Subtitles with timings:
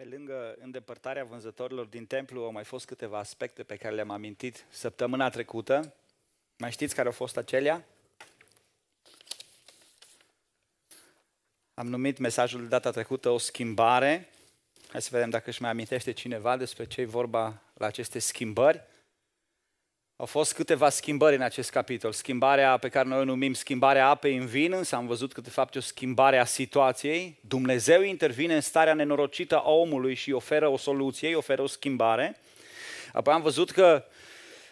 [0.00, 4.64] Pe lângă îndepărtarea vânzătorilor din templu au mai fost câteva aspecte pe care le-am amintit
[4.68, 5.94] săptămâna trecută.
[6.58, 7.84] Mai știți care au fost acelea?
[11.74, 14.28] Am numit mesajul de data trecută o schimbare.
[14.88, 18.82] Hai să vedem dacă își mai amintește cineva despre ce e vorba la aceste schimbări.
[20.20, 22.12] Au fost câteva schimbări în acest capitol.
[22.12, 25.50] Schimbarea pe care noi o numim schimbarea apei în vin, însă am văzut că de
[25.50, 27.38] fapt e o schimbare a situației.
[27.40, 32.36] Dumnezeu intervine în starea nenorocită a omului și oferă o soluție, îi oferă o schimbare.
[33.12, 34.04] Apoi am văzut că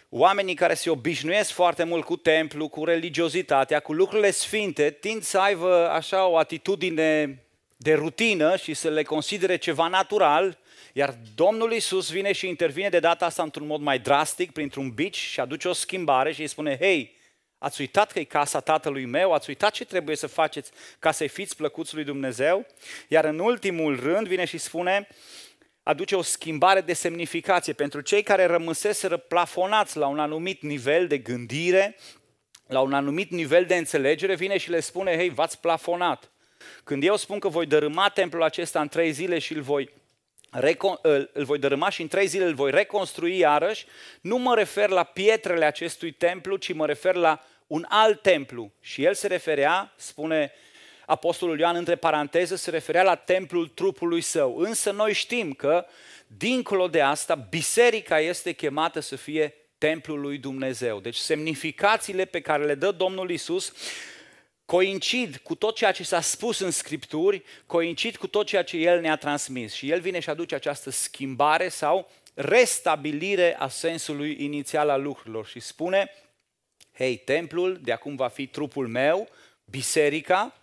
[0.09, 5.39] oamenii care se obișnuiesc foarte mult cu templu, cu religiozitatea, cu lucrurile sfinte, tind să
[5.39, 7.43] aibă așa o atitudine
[7.77, 10.57] de rutină și să le considere ceva natural,
[10.99, 15.17] iar Domnul Isus vine și intervine de data asta într-un mod mai drastic, printr-un bici
[15.17, 17.15] și aduce o schimbare și îi spune, hei,
[17.57, 21.27] ați uitat că e casa tatălui meu, ați uitat ce trebuie să faceți ca să-i
[21.27, 22.65] fiți plăcuți lui Dumnezeu?
[23.07, 25.07] Iar în ultimul rând vine și spune,
[25.83, 31.17] aduce o schimbare de semnificație pentru cei care rămăseseră plafonați la un anumit nivel de
[31.17, 31.97] gândire,
[32.67, 36.31] la un anumit nivel de înțelegere, vine și le spune, hei, v-ați plafonat.
[36.83, 39.89] Când eu spun că voi dărâma templul acesta în trei zile și îl voi
[41.33, 43.85] îl voi dărâma și în trei zile îl voi reconstrui iarăși,
[44.21, 48.71] nu mă refer la pietrele acestui templu, ci mă refer la un alt templu.
[48.81, 50.51] Și el se referea, spune
[51.05, 54.57] Apostolul Ioan între paranteze, se referea la templul trupului său.
[54.57, 55.85] Însă noi știm că,
[56.27, 60.99] dincolo de asta, biserica este chemată să fie templul lui Dumnezeu.
[60.99, 63.73] Deci semnificațiile pe care le dă Domnul Isus
[64.69, 69.01] coincid cu tot ceea ce s-a spus în Scripturi, coincid cu tot ceea ce El
[69.01, 69.73] ne-a transmis.
[69.73, 75.59] Și El vine și aduce această schimbare sau restabilire a sensului inițial al lucrurilor și
[75.59, 76.09] spune,
[76.93, 79.29] hei, templul de acum va fi trupul meu,
[79.65, 80.55] biserica,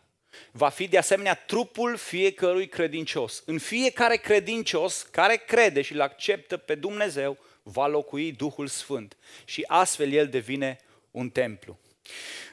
[0.51, 3.43] va fi de asemenea trupul fiecărui credincios.
[3.47, 9.65] În fiecare credincios care crede și îl acceptă pe Dumnezeu, va locui Duhul Sfânt și
[9.67, 10.79] astfel el devine
[11.11, 11.79] un templu.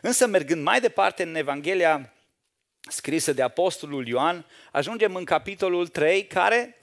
[0.01, 2.13] Însă mergând mai departe în Evanghelia
[2.89, 6.77] scrisă de Apostolul Ioan, ajungem în capitolul 3, care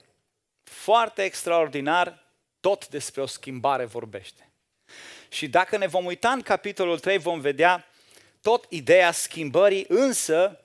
[0.63, 2.25] foarte extraordinar
[2.59, 4.51] tot despre o schimbare vorbește.
[5.29, 7.85] Și dacă ne vom uita în capitolul 3, vom vedea
[8.41, 10.59] tot ideea schimbării, însă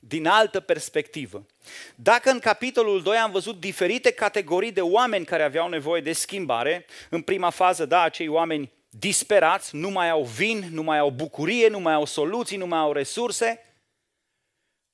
[0.00, 1.46] din altă perspectivă.
[1.94, 6.86] Dacă în capitolul 2 am văzut diferite categorii de oameni care aveau nevoie de schimbare,
[7.10, 11.68] în prima fază, da, acei oameni disperați, nu mai au vin, nu mai au bucurie,
[11.68, 13.60] nu mai au soluții, nu mai au resurse,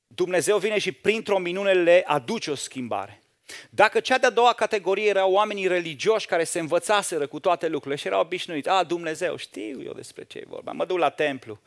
[0.06, 3.22] Dumnezeu vine și printr-o minune le aduce o schimbare.
[3.70, 8.06] Dacă cea de-a doua categorie erau oamenii religioși care se învățaseră cu toate lucrurile și
[8.06, 11.60] erau obișnuiți, a, Dumnezeu, știu eu despre ce e vorba, mă duc la templu,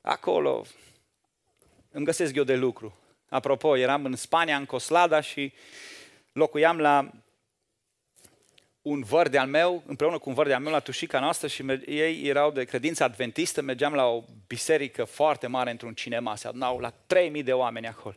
[0.00, 0.66] acolo
[1.90, 2.96] îmi găsesc eu de lucru.
[3.28, 5.52] Apropo, eram în Spania, în Coslada și
[6.32, 7.10] locuiam la
[8.88, 11.46] un văr de al meu, împreună cu un văr de al meu la tușica noastră
[11.46, 16.48] și ei erau de credință adventistă, mergeam la o biserică foarte mare într-un cinema, se
[16.48, 18.16] adunau la 3000 de oameni acolo.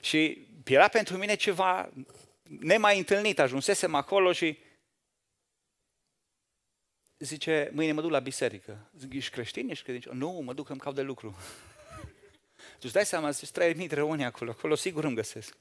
[0.00, 1.90] Și era pentru mine ceva
[2.42, 4.58] nemai întâlnit, ajunsesem acolo și
[7.18, 8.90] zice, mâine mă duc la biserică.
[8.98, 10.14] Zic, ești creștin, ești credincios?
[10.14, 11.36] Nu, mă duc, îmi caut de lucru.
[12.56, 15.56] Tu îți dai seama, sunt 3000 de reuni acolo, acolo sigur îmi găsesc.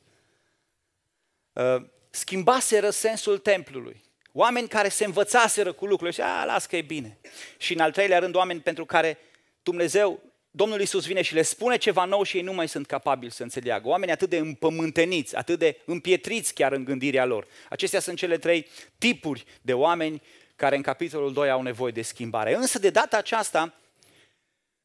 [1.54, 4.02] Uh, schimbaseră sensul templului.
[4.40, 7.18] Oameni care se învățaseră cu lucrurile și a, las că e bine.
[7.58, 9.18] Și în al treilea rând, oameni pentru care
[9.64, 10.20] Dumnezeu,
[10.52, 13.44] Domnul Iisus vine și le spune ceva nou și ei nu mai sunt capabili să
[13.44, 13.88] înțeleagă.
[13.88, 17.48] Oameni atât de împământeniți, atât de împietriți chiar în gândirea lor.
[17.70, 20.22] Acestea sunt cele trei tipuri de oameni
[20.56, 22.56] care în capitolul 2 au nevoie de schimbare.
[22.56, 23.74] Însă de data aceasta,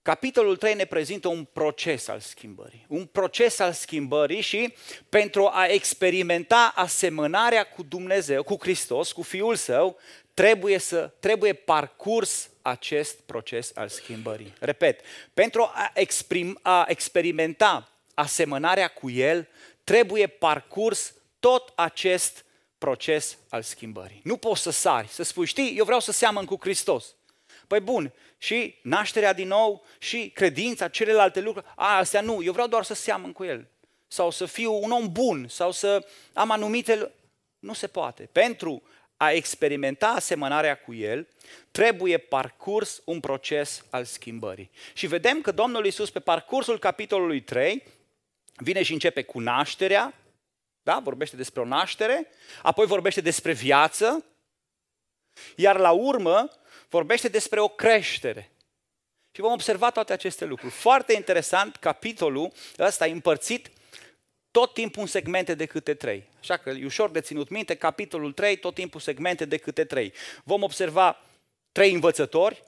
[0.02, 2.84] Capitolul 3 ne prezintă un proces al schimbării.
[2.88, 4.74] Un proces al schimbării și
[5.08, 9.98] pentru a experimenta asemănarea cu Dumnezeu, cu Hristos, cu Fiul Său,
[10.34, 14.52] trebuie, să, trebuie parcurs acest proces al schimbării.
[14.60, 15.00] Repet,
[15.34, 19.48] pentru a, exprim, a experimenta asemănarea cu El,
[19.84, 22.44] trebuie parcurs tot acest
[22.78, 24.20] proces al schimbării.
[24.24, 27.14] Nu poți să sari, să spui, știi, eu vreau să seamăn cu Hristos.
[27.72, 32.66] Păi bun, și nașterea din nou și credința, celelalte lucruri, a, astea nu, eu vreau
[32.66, 33.66] doar să seamăn cu el.
[34.06, 37.10] Sau să fiu un om bun, sau să am anumite...
[37.58, 38.28] Nu se poate.
[38.32, 38.82] Pentru
[39.16, 41.28] a experimenta asemănarea cu el,
[41.70, 44.70] trebuie parcurs un proces al schimbării.
[44.92, 47.82] Și vedem că Domnul Iisus pe parcursul capitolului 3
[48.56, 50.14] vine și începe cu nașterea,
[50.82, 51.00] da?
[51.02, 52.28] vorbește despre o naștere,
[52.62, 54.24] apoi vorbește despre viață,
[55.56, 56.50] iar la urmă
[56.92, 58.50] vorbește despre o creștere.
[59.30, 60.72] Și vom observa toate aceste lucruri.
[60.72, 63.70] Foarte interesant, capitolul ăsta împărțit
[64.50, 66.28] tot timpul în segmente de câte trei.
[66.40, 70.12] Așa că e ușor de ținut minte, capitolul 3, tot timpul segmente de câte trei.
[70.44, 71.20] Vom observa
[71.72, 72.62] trei învățători,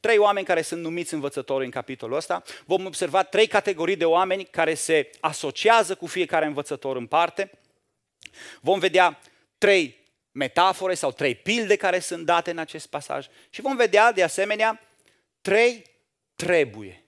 [0.00, 2.42] trei oameni care sunt numiți învățători în capitolul ăsta.
[2.64, 7.50] Vom observa trei categorii de oameni care se asociază cu fiecare învățător în parte.
[8.60, 9.20] Vom vedea
[9.58, 10.05] trei
[10.36, 14.80] metafore sau trei pilde care sunt date în acest pasaj și vom vedea de asemenea
[15.40, 15.84] trei
[16.34, 17.04] trebuie.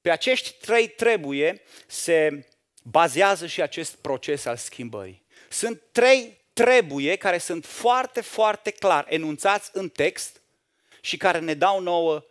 [0.00, 2.46] Pe acești trei trebuie se
[2.82, 5.26] bazează și acest proces al schimbării.
[5.48, 10.40] Sunt trei trebuie care sunt foarte, foarte clar enunțați în text
[11.00, 12.22] și care ne dau nouă uh,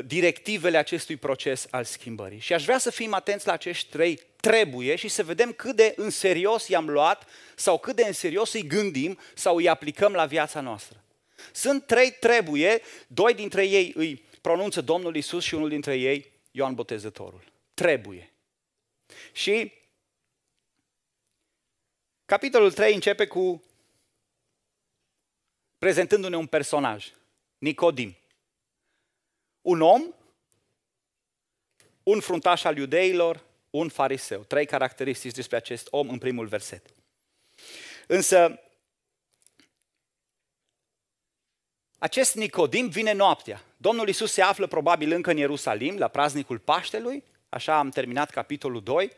[0.00, 2.38] directivele acestui proces al schimbării.
[2.38, 5.92] Și aș vrea să fim atenți la acești trei trebuie și să vedem cât de
[5.96, 10.26] în serios i-am luat sau cât de în serios îi gândim sau îi aplicăm la
[10.26, 11.04] viața noastră.
[11.52, 16.74] Sunt trei trebuie, doi dintre ei îi pronunță Domnul Isus și unul dintre ei Ioan
[16.74, 17.44] Botezătorul.
[17.74, 18.32] Trebuie.
[19.32, 19.72] Și
[22.24, 23.62] capitolul 3 începe cu
[25.78, 27.12] prezentându-ne un personaj,
[27.58, 28.16] Nicodim.
[29.62, 30.14] Un om,
[32.02, 34.42] un fruntaș al iudeilor, un fariseu.
[34.42, 36.94] Trei caracteristici despre acest om în primul verset.
[38.06, 38.60] Însă,
[41.98, 43.62] acest Nicodim vine noaptea.
[43.76, 48.82] Domnul Isus se află probabil încă în Ierusalim, la praznicul Paștelui, așa am terminat capitolul
[48.82, 49.12] 2.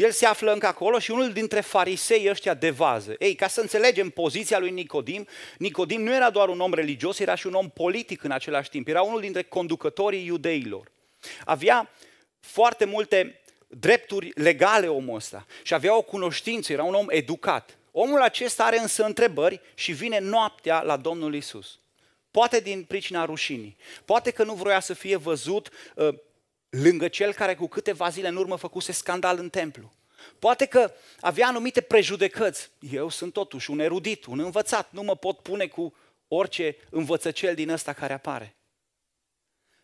[0.00, 3.14] El se află încă acolo și unul dintre farisei ăștia de vază.
[3.18, 5.26] Ei, ca să înțelegem poziția lui Nicodim,
[5.58, 8.88] Nicodim nu era doar un om religios, era și un om politic în același timp.
[8.88, 10.90] Era unul dintre conducătorii iudeilor.
[11.44, 11.90] Avea
[12.40, 17.78] foarte multe drepturi legale omul ăsta și avea o cunoștință, era un om educat.
[17.90, 21.78] Omul acesta are însă întrebări și vine noaptea la Domnul Isus.
[22.30, 26.14] Poate din pricina rușinii, poate că nu vroia să fie văzut uh,
[26.70, 29.92] lângă cel care cu câteva zile în urmă făcuse scandal în templu.
[30.38, 32.70] Poate că avea anumite prejudecăți.
[32.92, 35.94] Eu sunt totuși un erudit, un învățat, nu mă pot pune cu
[36.28, 38.54] orice învățăcel din ăsta care apare.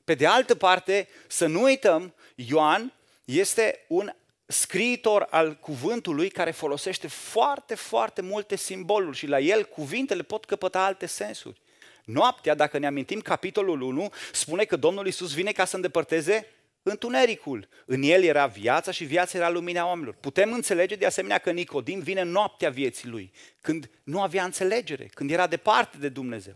[0.05, 2.93] Pe de altă parte, să nu uităm, Ioan
[3.25, 4.13] este un
[4.47, 10.85] scriitor al cuvântului care folosește foarte, foarte multe simboluri și la el cuvintele pot căpăta
[10.85, 11.61] alte sensuri.
[12.05, 16.47] Noaptea, dacă ne amintim, capitolul 1 spune că Domnul Isus vine ca să îndepărteze
[16.89, 17.69] întunericul.
[17.87, 20.15] În el era viața și viața era lumina oamenilor.
[20.15, 25.11] Putem înțelege de asemenea că Nicodim vine în noaptea vieții lui, când nu avea înțelegere,
[25.15, 26.55] când era departe de Dumnezeu.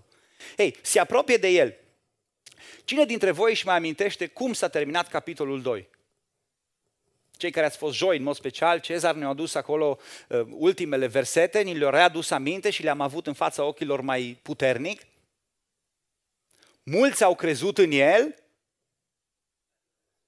[0.56, 1.74] Ei, se apropie de el.
[2.84, 5.88] Cine dintre voi își mai amintește cum s-a terminat capitolul 2?
[7.30, 9.98] Cei care ați fost joi, în mod special, Cezar ne-a adus acolo
[10.28, 15.02] uh, ultimele versete, ni le-a readus aminte și le-am avut în fața ochilor mai puternic.
[16.82, 18.34] Mulți au crezut în el,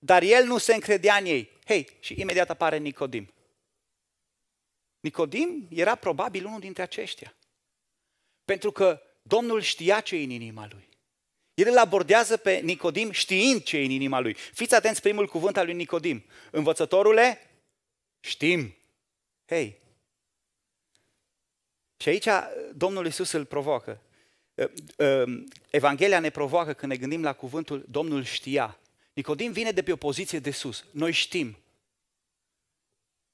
[0.04, 1.50] dar el nu se încredea în ei.
[1.64, 3.32] Hei, și imediat apare Nicodim.
[5.00, 7.34] Nicodim era probabil unul dintre aceștia.
[8.44, 10.88] Pentru că Domnul știa ce e în inima lui.
[11.54, 14.34] El îl abordează pe Nicodim știind ce e în inima lui.
[14.34, 16.24] Fiți atenți primul cuvânt al lui Nicodim.
[16.50, 17.50] Învățătorule,
[18.20, 18.76] știm.
[19.46, 19.78] Hei.
[21.96, 22.28] Și aici
[22.74, 24.02] Domnul Iisus îl provoacă.
[25.70, 28.76] Evanghelia ne provoacă când ne gândim la cuvântul Domnul știa.
[29.12, 30.84] Nicodim vine de pe o poziție de sus.
[30.90, 31.56] Noi știm.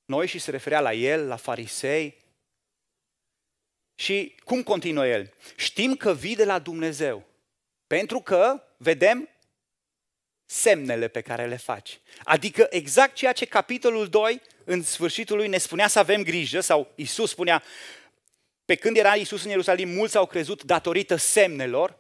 [0.05, 2.17] Noi și se referea la el, la farisei.
[3.95, 5.35] Și cum continuă el?
[5.57, 7.27] Știm că vii de la Dumnezeu.
[7.87, 9.29] Pentru că vedem
[10.51, 12.01] semnele pe care le faci.
[12.25, 16.93] Adică exact ceea ce capitolul 2 în sfârșitul lui ne spunea să avem grijă, sau
[16.95, 17.63] Isus spunea,
[18.65, 21.99] pe când era Isus în Ierusalim, mulți au crezut datorită semnelor,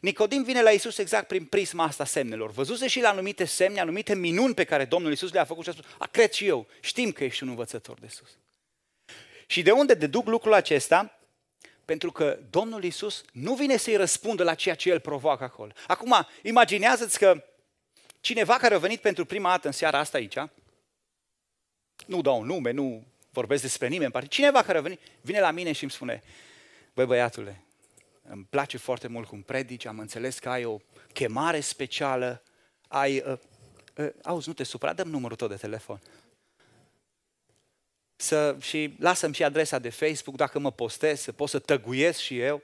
[0.00, 2.50] Nicodim vine la Isus exact prin prisma asta semnelor.
[2.50, 5.72] Văzuse și la anumite semne, anumite minuni pe care Domnul Isus le-a făcut și a
[5.72, 8.28] spus, a, cred și eu, știm că ești un învățător de sus.
[9.46, 11.18] Și de unde deduc lucrul acesta?
[11.84, 15.72] Pentru că Domnul Isus nu vine să-i răspundă la ceea ce El provoacă acolo.
[15.86, 17.44] Acum, imaginează-ți că
[18.20, 20.36] cineva care a venit pentru prima dată în seara asta aici,
[22.06, 25.72] nu dau un nume, nu vorbesc despre nimeni, cineva care a venit, vine la mine
[25.72, 26.22] și îmi spune,
[26.94, 27.64] băi băiatule,
[28.30, 30.78] îmi place foarte mult cum predici, am înțeles că ai o
[31.12, 32.42] chemare specială,
[32.88, 33.22] ai...
[33.26, 33.38] Uh,
[33.96, 36.00] uh, auzi, nu te supăra, dăm numărul tău de telefon.
[38.16, 42.38] Să, și lasă-mi și adresa de Facebook dacă mă postez, să pot să tăguiesc și
[42.38, 42.62] eu.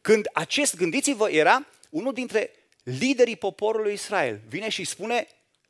[0.00, 2.50] Când acest, gândiți-vă, era unul dintre
[2.82, 4.40] liderii poporului Israel.
[4.48, 5.26] Vine și spune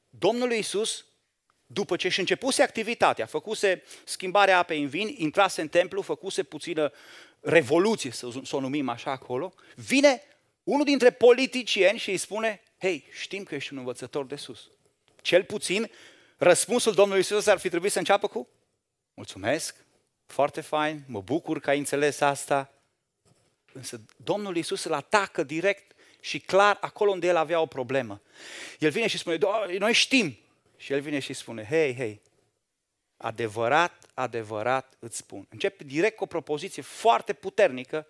[0.09, 1.05] Domnului Isus,
[1.67, 6.93] după ce și începuse activitatea, făcuse schimbarea apei în vin, intrase în templu, făcuse puțină
[7.45, 10.23] revoluție, să, să o numim așa acolo, vine
[10.63, 14.71] unul dintre politicieni și îi spune, hei, știm că ești un învățător de sus.
[15.23, 15.91] Cel puțin
[16.37, 18.49] Răspunsul Domnului Isus ar fi trebuit să înceapă cu
[19.15, 19.77] Mulțumesc,
[20.27, 22.73] foarte fain, mă bucur că ai înțeles asta.
[23.73, 28.21] Însă Domnul Isus îl atacă direct și clar acolo unde el avea o problemă.
[28.79, 29.39] El vine și spune,
[29.79, 30.39] noi știm.
[30.77, 32.21] Și el vine și spune, hei, hei,
[33.17, 35.47] adevărat, adevărat îți spun.
[35.49, 38.07] Începe direct cu o propoziție foarte puternică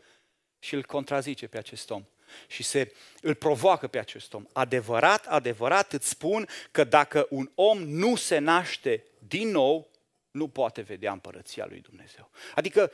[0.58, 2.04] și îl contrazice pe acest om.
[2.46, 4.46] Și se, îl provoacă pe acest om.
[4.52, 9.90] Adevărat, adevărat îți spun că dacă un om nu se naște din nou,
[10.30, 12.30] nu poate vedea împărăția lui Dumnezeu.
[12.54, 12.92] Adică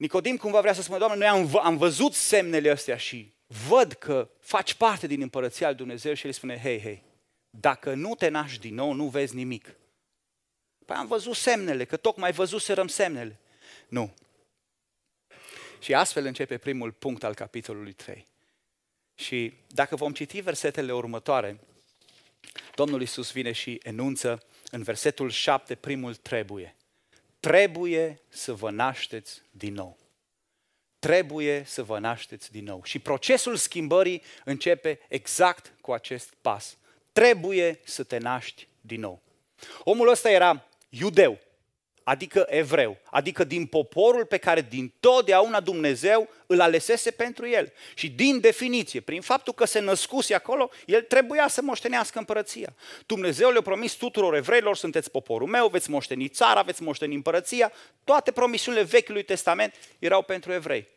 [0.00, 3.32] Nicodim cumva vrea să spună, Doamne, noi am, am văzut semnele astea și
[3.68, 7.02] văd că faci parte din împărăția lui Dumnezeu și el spune, hei, hei,
[7.50, 9.76] dacă nu te naști din nou, nu vezi nimic.
[10.90, 13.38] Păi am văzut semnele, că tocmai văzuserăm semnele.
[13.88, 14.14] Nu.
[15.80, 18.26] Și astfel începe primul punct al capitolului 3.
[19.14, 21.60] Și dacă vom citi versetele următoare,
[22.74, 26.76] Domnul Isus vine și enunță în versetul 7 primul trebuie.
[27.40, 29.98] Trebuie să vă nașteți din nou.
[30.98, 32.82] Trebuie să vă nașteți din nou.
[32.84, 36.76] Și procesul schimbării începe exact cu acest pas.
[37.12, 39.22] Trebuie să te naști din nou.
[39.84, 41.38] Omul ăsta era iudeu,
[42.02, 47.72] adică evreu, adică din poporul pe care din totdeauna Dumnezeu îl alesese pentru el.
[47.94, 52.74] Și din definiție, prin faptul că se născuse acolo, el trebuia să moștenească împărăția.
[53.06, 57.72] Dumnezeu le-a promis tuturor evreilor, sunteți poporul meu, veți moșteni țara, veți moșteni împărăția.
[58.04, 60.88] Toate promisiunile Vechiului Testament erau pentru evrei.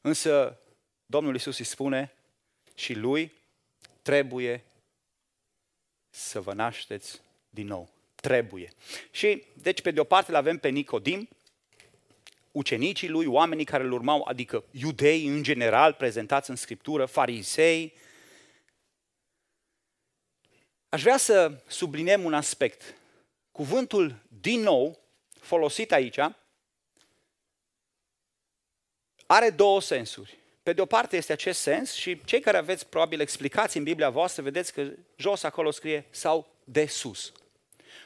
[0.00, 0.58] Însă
[1.06, 2.14] Domnul Isus îi spune
[2.74, 3.32] și lui
[4.02, 4.64] trebuie
[6.10, 7.23] să vă nașteți
[7.54, 7.88] din nou.
[8.14, 8.72] Trebuie.
[9.10, 11.28] Și, deci, pe de o parte, îl avem pe Nicodim,
[12.52, 17.94] ucenicii lui, oamenii care îl urmau, adică iudei în general, prezentați în Scriptură, farisei.
[20.88, 22.94] Aș vrea să subliniem un aspect.
[23.52, 24.98] Cuvântul din nou,
[25.40, 26.18] folosit aici,
[29.26, 30.38] are două sensuri.
[30.62, 34.10] Pe de o parte este acest sens și cei care aveți probabil explicații în Biblia
[34.10, 37.32] voastră, vedeți că jos acolo scrie sau de sus.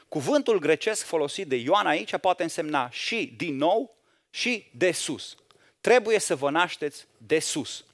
[0.09, 3.97] Cuvântul grecesc folosit de Ioan aici poate însemna și din nou
[4.29, 5.37] și de sus.
[5.81, 7.85] Trebuie să vă nașteți de sus.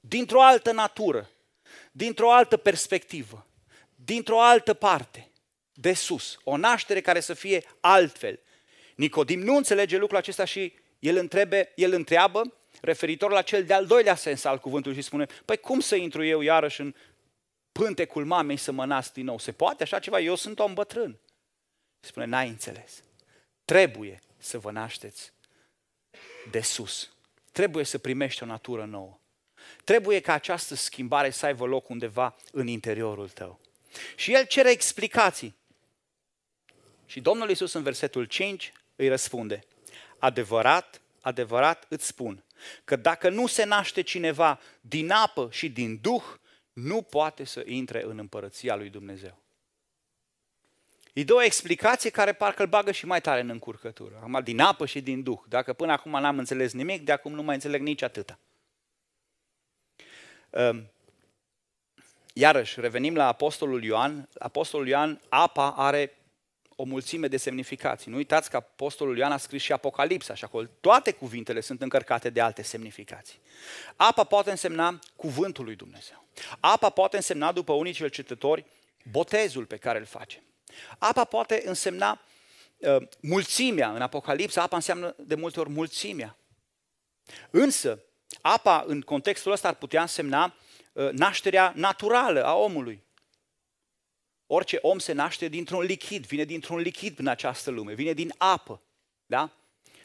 [0.00, 1.30] Dintr-o altă natură,
[1.92, 3.46] dintr-o altă perspectivă,
[3.94, 5.30] dintr-o altă parte,
[5.72, 6.38] de sus.
[6.44, 8.40] O naștere care să fie altfel.
[8.94, 14.14] Nicodim nu înțelege lucrul acesta și el, întrebe, el întreabă referitor la cel de-al doilea
[14.14, 16.94] sens al cuvântului și spune, păi cum să intru eu iarăși în
[17.72, 19.38] pântecul mamei să mă nasc din nou?
[19.38, 20.20] Se poate așa ceva?
[20.20, 21.18] Eu sunt om bătrân.
[22.00, 23.02] Spune, n-ai înțeles.
[23.64, 25.32] Trebuie să vă nașteți
[26.50, 27.10] de sus.
[27.52, 29.18] Trebuie să primești o natură nouă.
[29.84, 33.60] Trebuie ca această schimbare să aibă loc undeva în interiorul tău.
[34.16, 35.56] Și el cere explicații.
[37.06, 39.64] Și Domnul Iisus în versetul 5 îi răspunde,
[40.18, 42.44] adevărat, adevărat îți spun,
[42.84, 46.24] că dacă nu se naște cineva din apă și din duh,
[46.72, 49.42] nu poate să intre în împărăția lui Dumnezeu.
[51.16, 54.14] Îi dă o explicație care parcă îl bagă și mai tare în încurcătură.
[54.16, 55.38] Acum, din apă și din duh.
[55.48, 58.38] Dacă până acum n-am înțeles nimic, de acum nu mai înțeleg nici atâta.
[60.50, 60.90] Ehm,
[62.32, 64.28] iarăși, revenim la Apostolul Ioan.
[64.38, 66.16] Apostolul Ioan, apa are
[66.74, 68.10] o mulțime de semnificații.
[68.10, 72.30] Nu uitați că Apostolul Ioan a scris și Apocalipsa și acolo toate cuvintele sunt încărcate
[72.30, 73.38] de alte semnificații.
[73.96, 76.24] Apa poate însemna cuvântul lui Dumnezeu.
[76.60, 78.64] Apa poate însemna, după unii cercetători,
[79.10, 80.40] botezul pe care îl facem.
[80.98, 82.20] Apa poate însemna
[82.76, 83.90] uh, mulțimea.
[83.90, 86.36] În Apocalipsa, apa înseamnă de multe ori mulțimea.
[87.50, 88.02] Însă,
[88.40, 90.54] apa în contextul ăsta ar putea însemna
[90.92, 93.04] uh, nașterea naturală a omului.
[94.46, 98.80] Orice om se naște dintr-un lichid, vine dintr-un lichid în această lume, vine din apă.
[99.26, 99.50] Da?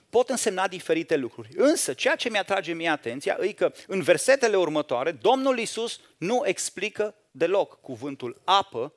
[0.09, 1.49] Pot însemna diferite lucruri.
[1.55, 7.15] Însă, ceea ce mi-atrage mie atenția e că în versetele următoare, Domnul Isus nu explică
[7.31, 8.93] deloc cuvântul apă,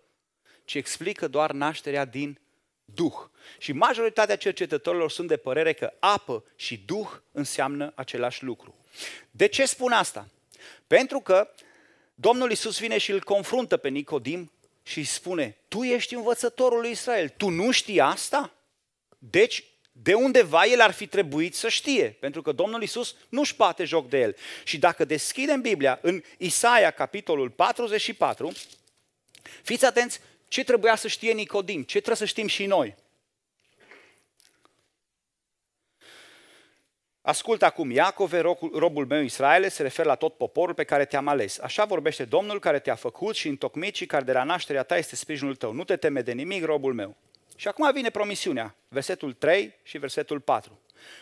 [0.64, 2.38] ci explică doar nașterea din
[2.84, 3.14] Duh.
[3.58, 8.74] Și majoritatea cercetătorilor sunt de părere că apă și Duh înseamnă același lucru.
[9.30, 10.28] De ce spun asta?
[10.86, 11.50] Pentru că
[12.14, 14.52] Domnul Isus vine și îl confruntă pe Nicodim
[14.82, 18.52] și îi spune, tu ești învățătorul lui Israel, tu nu știi asta?
[19.18, 23.84] Deci, de undeva el ar fi trebuit să știe, pentru că Domnul Isus nu-și bate
[23.84, 24.36] joc de el.
[24.64, 28.52] Și dacă deschidem Biblia în Isaia, capitolul 44,
[29.62, 30.20] fiți atenți
[30.54, 32.94] ce trebuia să știe Nicodim, ce trebuie să știm și noi.
[37.20, 38.38] Ascultă acum, Iacove,
[38.72, 41.58] robul meu Israele, se referă la tot poporul pe care te-am ales.
[41.58, 45.16] Așa vorbește Domnul care te-a făcut și întocmit și care de la nașterea ta este
[45.16, 45.72] sprijinul tău.
[45.72, 47.16] Nu te teme de nimic, robul meu.
[47.56, 50.80] Și acum vine promisiunea, versetul 3 și versetul 4.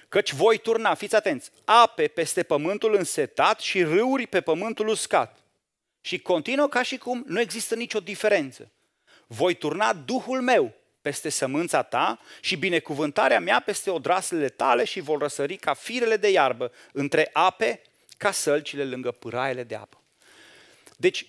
[0.08, 5.38] Căci voi turna, fiți atenți, ape peste pământul însetat și râuri pe pământul uscat.
[6.00, 8.70] Și continuă ca și cum nu există nicio diferență.
[9.32, 15.18] Voi turna Duhul meu peste sămânța ta și binecuvântarea mea peste odraslele tale și vor
[15.18, 17.82] răsări ca firele de iarbă între ape
[18.16, 20.00] ca sălcile lângă pâraiele de apă.
[20.96, 21.26] Deci,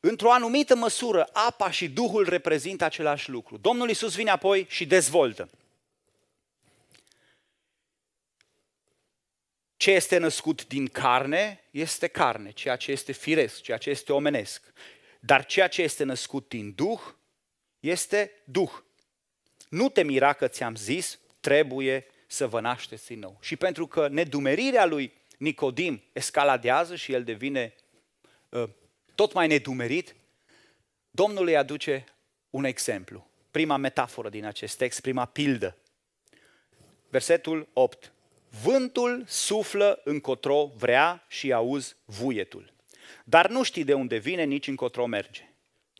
[0.00, 3.56] într-o anumită măsură, apa și Duhul reprezintă același lucru.
[3.56, 5.48] Domnul Isus vine apoi și dezvoltă.
[9.76, 14.62] Ce este născut din carne este carne, ceea ce este firesc, ceea ce este omenesc.
[15.20, 17.00] Dar ceea ce este născut din Duh
[17.80, 18.70] este Duh.
[19.68, 23.38] Nu te mira că ți-am zis, trebuie să vă nașteți din nou.
[23.40, 27.74] Și pentru că nedumerirea lui Nicodim escaladează și el devine
[28.48, 28.68] uh,
[29.14, 30.14] tot mai nedumerit,
[31.10, 32.04] Domnul îi aduce
[32.50, 33.30] un exemplu.
[33.50, 35.76] Prima metaforă din acest text, prima pildă.
[37.08, 38.12] Versetul 8.
[38.62, 42.72] Vântul suflă încotro vrea și auzi vuietul.
[43.24, 45.48] Dar nu știi de unde vine, nici încotro merge.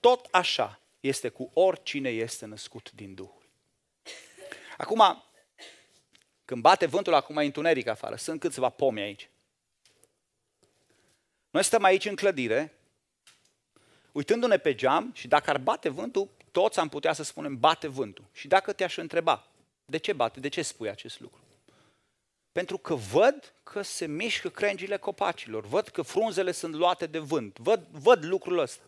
[0.00, 3.48] Tot așa este cu oricine este născut din Duhul.
[4.76, 5.24] Acum,
[6.44, 9.28] când bate vântul, acum e întuneric afară, sunt câțiva pomi aici.
[11.50, 12.74] Noi stăm aici în clădire,
[14.12, 18.24] uitându-ne pe geam și dacă ar bate vântul, toți am putea să spunem bate vântul.
[18.32, 19.48] Și dacă te-aș întreba,
[19.84, 21.40] de ce bate, de ce spui acest lucru?
[22.52, 27.58] Pentru că văd că se mișcă crengile copacilor, văd că frunzele sunt luate de vânt,
[27.58, 28.82] văd, văd lucrul ăsta.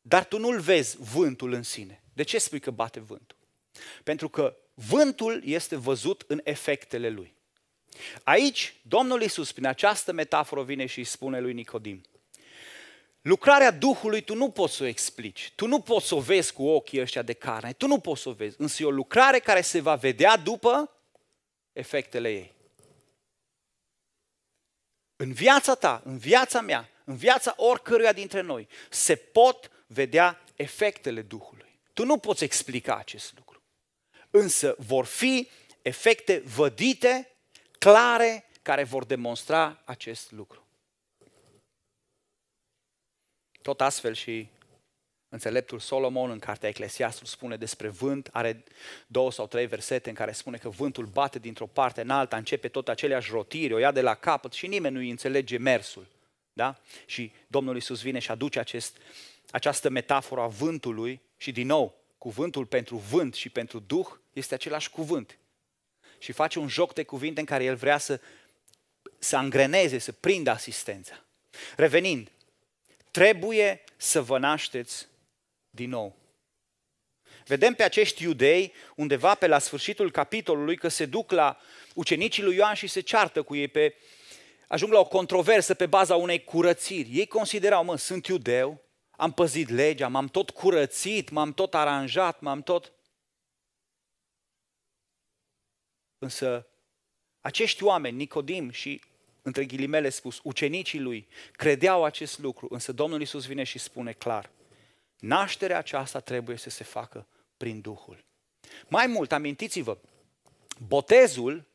[0.00, 2.02] Dar tu nu-l vezi vântul în sine.
[2.12, 3.36] De ce spui că bate vântul?
[4.04, 7.34] Pentru că vântul este văzut în efectele lui.
[8.22, 12.02] Aici, Domnul Iisus, prin această metaforă, vine și îi spune lui Nicodim,
[13.20, 16.66] lucrarea Duhului tu nu poți să o explici, tu nu poți să o vezi cu
[16.66, 19.60] ochii ăștia de carne, tu nu poți să o vezi, însă e o lucrare care
[19.60, 20.97] se va vedea după
[21.78, 22.54] efectele ei.
[25.16, 31.22] În viața ta, în viața mea, în viața oricăruia dintre noi, se pot vedea efectele
[31.22, 31.80] Duhului.
[31.92, 33.62] Tu nu poți explica acest lucru.
[34.30, 35.48] Însă vor fi
[35.82, 37.36] efecte vădite,
[37.78, 40.66] clare, care vor demonstra acest lucru.
[43.62, 44.48] Tot astfel și
[45.28, 48.64] Înțeleptul Solomon în cartea Eclesiastul spune despre vânt, are
[49.06, 52.68] două sau trei versete în care spune că vântul bate dintr-o parte în alta, începe
[52.68, 56.06] tot aceleași rotiri, o ia de la capăt și nimeni nu îi înțelege mersul.
[56.52, 56.80] Da?
[57.06, 58.96] Și Domnul Iisus vine și aduce acest,
[59.50, 64.90] această metaforă a vântului și din nou, cuvântul pentru vânt și pentru duh este același
[64.90, 65.38] cuvânt.
[66.18, 68.20] Și face un joc de cuvinte în care el vrea să,
[69.18, 71.24] să angreneze, să prindă asistența.
[71.76, 72.30] Revenind,
[73.10, 75.06] trebuie să vă nașteți
[75.70, 76.16] din nou.
[77.46, 81.58] Vedem pe acești iudei undeva pe la sfârșitul capitolului că se duc la
[81.94, 83.94] ucenicii lui Ioan și se ceartă cu ei pe
[84.68, 87.18] ajung la o controversă pe baza unei curățiri.
[87.18, 92.62] Ei considerau, mă, sunt iudeu, am păzit legea, m-am tot curățit, m-am tot aranjat, m-am
[92.62, 92.92] tot...
[96.18, 96.66] Însă
[97.40, 99.00] acești oameni, Nicodim și
[99.42, 104.50] între ghilimele spus, ucenicii lui, credeau acest lucru, însă Domnul Iisus vine și spune clar,
[105.18, 107.26] nașterea aceasta trebuie să se facă
[107.56, 108.24] prin Duhul.
[108.88, 109.98] Mai mult, amintiți-vă,
[110.78, 111.66] botezul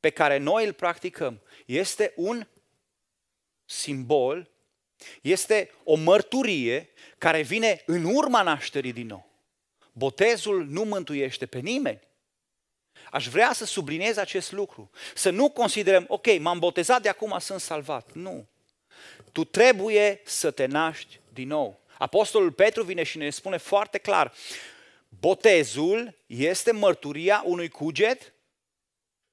[0.00, 2.46] pe care noi îl practicăm este un
[3.64, 4.50] simbol,
[5.22, 9.28] este o mărturie care vine în urma nașterii din nou.
[9.92, 12.00] Botezul nu mântuiește pe nimeni.
[13.10, 14.90] Aș vrea să subliniez acest lucru.
[15.14, 18.12] Să nu considerăm, ok, m-am botezat, de acum sunt salvat.
[18.12, 18.46] Nu.
[19.32, 21.79] Tu trebuie să te naști din nou.
[22.00, 24.32] Apostolul Petru vine și ne spune foarte clar,
[25.08, 28.32] botezul este mărturia unui cuget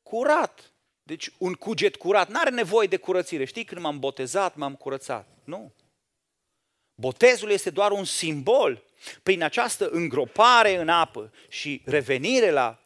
[0.04, 0.72] curat.
[1.04, 3.46] Deci un cuget curat nu are nevoie de curățire.
[3.46, 5.28] Știi, când m-am botezat, m-am curățat.
[5.44, 5.74] Nu.
[6.96, 8.84] Botezul este doar un simbol.
[9.24, 12.84] Prin această îngropare în apă și revenire la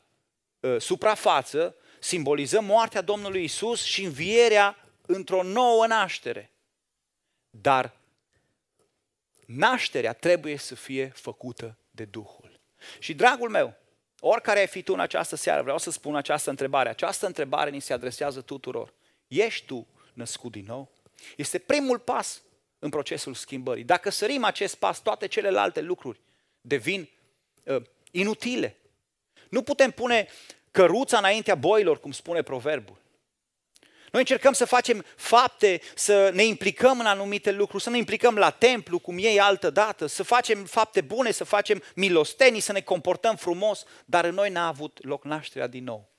[0.60, 6.52] uh, suprafață, simbolizăm moartea Domnului Isus și învierea într-o nouă naștere.
[7.50, 8.01] Dar
[9.56, 12.60] nașterea trebuie să fie făcută de Duhul.
[13.00, 13.74] Și dragul meu,
[14.20, 16.90] oricare ai fi tu în această seară, vreau să spun această întrebare.
[16.90, 18.94] Această întrebare ni se adresează tuturor.
[19.28, 20.92] Ești tu născut din nou?
[21.38, 22.42] Este primul pas
[22.80, 23.84] în procesul schimbării.
[23.84, 26.20] Dacă sărim acest pas, toate celelalte lucruri
[26.62, 27.10] devin
[27.64, 28.78] uh, inutile.
[29.50, 30.28] Nu putem pune
[30.72, 33.01] căruța înaintea boilor, cum spune proverbul.
[34.12, 38.50] Noi încercăm să facem fapte, să ne implicăm în anumite lucruri, să ne implicăm la
[38.50, 43.36] templu, cum ei altă dată, să facem fapte bune, să facem milostenii, să ne comportăm
[43.36, 46.10] frumos, dar în noi n-a avut loc nașterea din nou.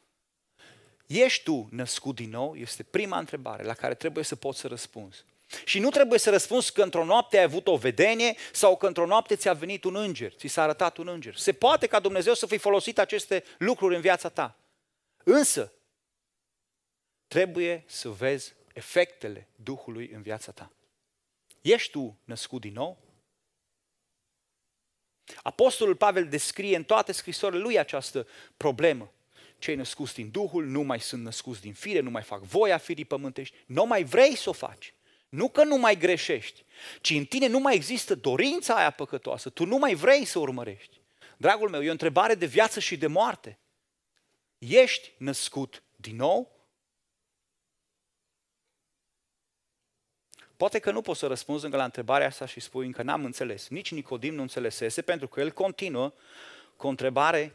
[1.07, 2.55] Ești tu născut din nou?
[2.55, 5.24] Este prima întrebare la care trebuie să poți să răspunzi.
[5.64, 9.07] Și nu trebuie să răspunzi că într-o noapte ai avut o vedenie sau că într-o
[9.07, 11.37] noapte ți-a venit un înger, ți s-a arătat un înger.
[11.37, 14.57] Se poate ca Dumnezeu să fi folosit aceste lucruri în viața ta.
[15.24, 15.72] Însă,
[17.33, 20.73] trebuie să vezi efectele Duhului în viața ta.
[21.61, 22.99] Ești tu născut din nou?
[25.42, 29.12] Apostolul Pavel descrie în toate scrisorile lui această problemă.
[29.59, 33.05] Cei născuți din Duhul nu mai sunt născuți din fire, nu mai fac voia firii
[33.05, 34.95] pământești, nu mai vrei să o faci.
[35.29, 36.64] Nu că nu mai greșești,
[37.01, 41.01] ci în tine nu mai există dorința aia păcătoasă, tu nu mai vrei să urmărești.
[41.37, 43.59] Dragul meu, e o întrebare de viață și de moarte.
[44.59, 46.62] Ești născut din nou?
[50.62, 53.68] Poate că nu poți să răspunzi încă la întrebarea asta și spui încă n-am înțeles.
[53.68, 56.12] Nici Nicodim nu înțelesese pentru că el continuă
[56.77, 57.55] cu o întrebare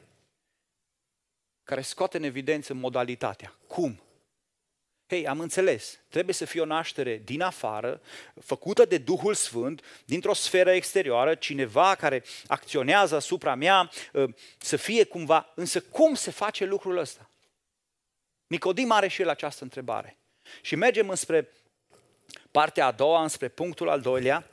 [1.64, 3.56] care scoate în evidență modalitatea.
[3.68, 4.02] Cum?
[5.08, 8.02] Hei, am înțeles, trebuie să fie o naștere din afară,
[8.42, 15.04] făcută de Duhul Sfânt, dintr-o sferă exterioară, cineva care acționează asupra mea, ă, să fie
[15.04, 17.30] cumva, însă cum se face lucrul ăsta?
[18.48, 20.18] Nicodim are și el această întrebare.
[20.62, 21.52] Și mergem înspre
[22.58, 24.50] partea a doua, înspre punctul al doilea.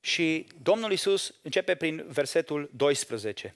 [0.00, 3.54] Și Domnul Isus începe prin versetul 12.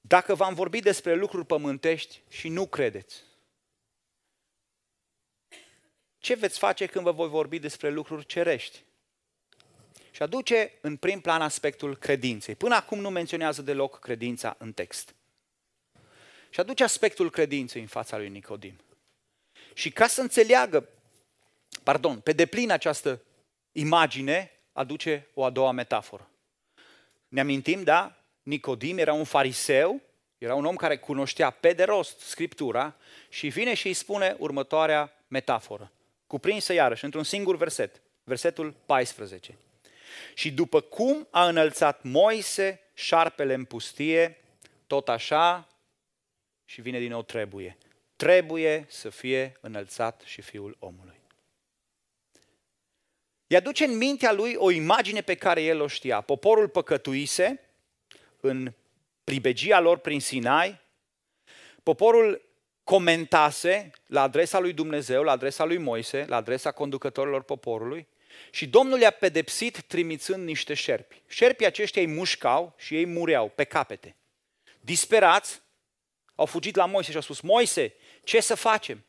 [0.00, 3.22] Dacă v-am vorbit despre lucruri pământești și nu credeți,
[6.18, 8.82] ce veți face când vă voi vorbi despre lucruri cerești?
[10.10, 12.54] Și aduce în prim plan aspectul credinței.
[12.54, 15.14] Până acum nu menționează deloc credința în text.
[16.50, 18.80] Și aduce aspectul credinței în fața lui Nicodim.
[19.74, 20.88] Și ca să înțeleagă,
[21.82, 23.22] pardon, pe deplin această
[23.72, 26.30] imagine, aduce o a doua metaforă.
[27.28, 28.16] Ne amintim, da?
[28.42, 30.00] Nicodim era un fariseu,
[30.38, 32.96] era un om care cunoștea pe de rost Scriptura
[33.28, 35.92] și vine și îi spune următoarea metaforă,
[36.26, 39.58] cuprinsă iarăși într-un singur verset, versetul 14.
[40.34, 44.42] Și după cum a înălțat Moise șarpele în pustie,
[44.86, 45.68] tot așa
[46.64, 47.76] și vine din nou trebuie.
[48.22, 51.20] Trebuie să fie înălțat și Fiul omului.
[53.46, 56.20] I aduce în mintea lui o imagine pe care el o știa.
[56.20, 57.60] Poporul păcătuise,
[58.40, 58.72] în
[59.24, 60.80] pribegia lor prin Sinai,
[61.82, 62.42] poporul
[62.84, 68.06] comentase la adresa lui Dumnezeu, la adresa lui Moise, la adresa conducătorilor poporului
[68.50, 71.22] și Domnul i-a pedepsit trimițând niște șerpi.
[71.26, 74.16] Șerpii aceștia îi mușcau și ei mureau pe capete.
[74.80, 75.62] Disperați,
[76.34, 79.04] au fugit la Moise și au spus, Moise, ce să facem?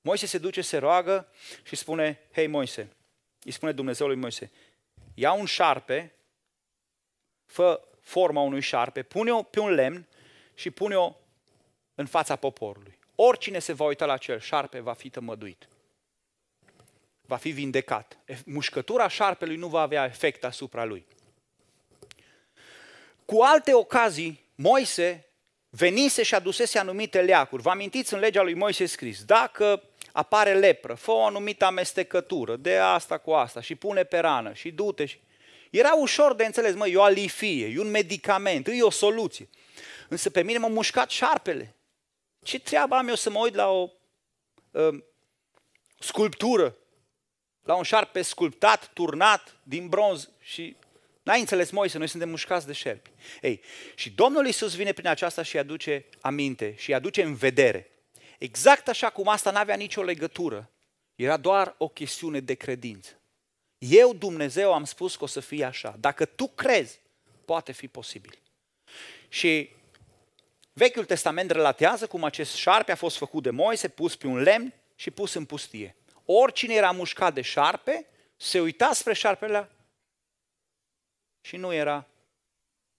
[0.00, 1.32] Moise se duce, se roagă
[1.62, 2.96] și spune, hei Moise,
[3.42, 4.50] îi spune Dumnezeu lui Moise,
[5.14, 6.14] ia un șarpe
[7.46, 10.06] fă forma unui șarpe, pune-o pe un lemn
[10.54, 11.16] și pune-o
[11.94, 12.98] în fața poporului.
[13.14, 15.68] Oricine se va uita la acel șarpe va fi tămăduit.
[17.20, 18.18] Va fi vindecat.
[18.44, 21.06] Mușcătura șarpelui nu va avea efect asupra lui.
[23.24, 25.26] Cu alte ocazii, Moise
[25.74, 27.62] venise și adusese anumite leacuri.
[27.62, 29.82] Vă amintiți în legea lui Moise scris, dacă
[30.12, 34.70] apare lepră, fă o anumită amestecătură de asta cu asta și pune pe rană și
[34.70, 35.20] du-te și
[35.70, 39.48] era ușor de înțeles, mă, e o alifie, e un medicament, e o soluție.
[40.08, 41.74] Însă pe mine m-a mușcat șarpele.
[42.42, 43.90] Ce treabă am eu să mă uit la o
[44.70, 45.02] uh,
[45.98, 46.76] sculptură,
[47.62, 50.76] la un șarpe sculptat, turnat din bronz și
[51.22, 53.10] N-ai înțeles, Moise, noi suntem mușcați de șerpi.
[53.40, 53.60] Ei,
[53.94, 57.90] și Domnul Iisus vine prin aceasta și aduce aminte și aduce în vedere.
[58.38, 60.70] Exact așa cum asta n-avea nicio legătură.
[61.14, 63.10] Era doar o chestiune de credință.
[63.78, 65.96] Eu, Dumnezeu, am spus că o să fie așa.
[66.00, 66.98] Dacă tu crezi,
[67.44, 68.38] poate fi posibil.
[69.28, 69.70] Și
[70.72, 74.74] Vechiul Testament relatează cum acest șarpe a fost făcut de Moise, pus pe un lemn
[74.94, 75.96] și pus în pustie.
[76.24, 78.06] Oricine era mușcat de șarpe,
[78.36, 79.70] se uita spre șarpele
[81.42, 82.06] și nu era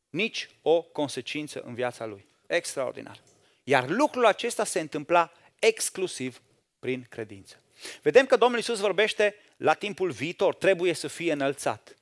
[0.09, 2.25] nici o consecință în viața lui.
[2.47, 3.19] Extraordinar.
[3.63, 6.41] Iar lucrul acesta se întâmpla exclusiv
[6.79, 7.55] prin credință.
[8.01, 11.95] Vedem că Domnul Iisus vorbește la timpul viitor, trebuie să fie înălțat.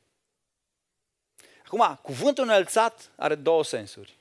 [1.66, 4.18] Acum, cuvântul înălțat are două sensuri.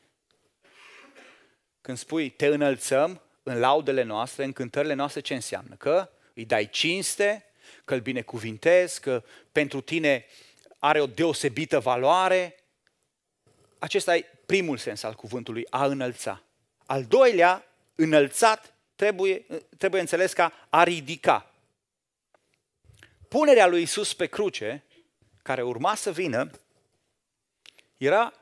[1.80, 5.74] Când spui te înălțăm în laudele noastre, în cântările noastre, ce înseamnă?
[5.74, 7.44] Că îi dai cinste,
[7.84, 10.26] că îl binecuvintezi, că pentru tine
[10.80, 12.54] are o deosebită valoare.
[13.78, 16.42] Acesta e primul sens al cuvântului, a înălța.
[16.86, 17.64] Al doilea
[18.00, 19.46] Înălțat trebuie,
[19.78, 21.54] trebuie înțeles ca a ridica.
[23.28, 24.84] Punerea lui Isus pe cruce,
[25.42, 26.50] care urma să vină,
[27.96, 28.32] era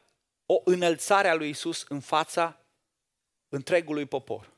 [0.47, 2.61] o înălțare a lui Isus în fața
[3.49, 4.51] întregului popor.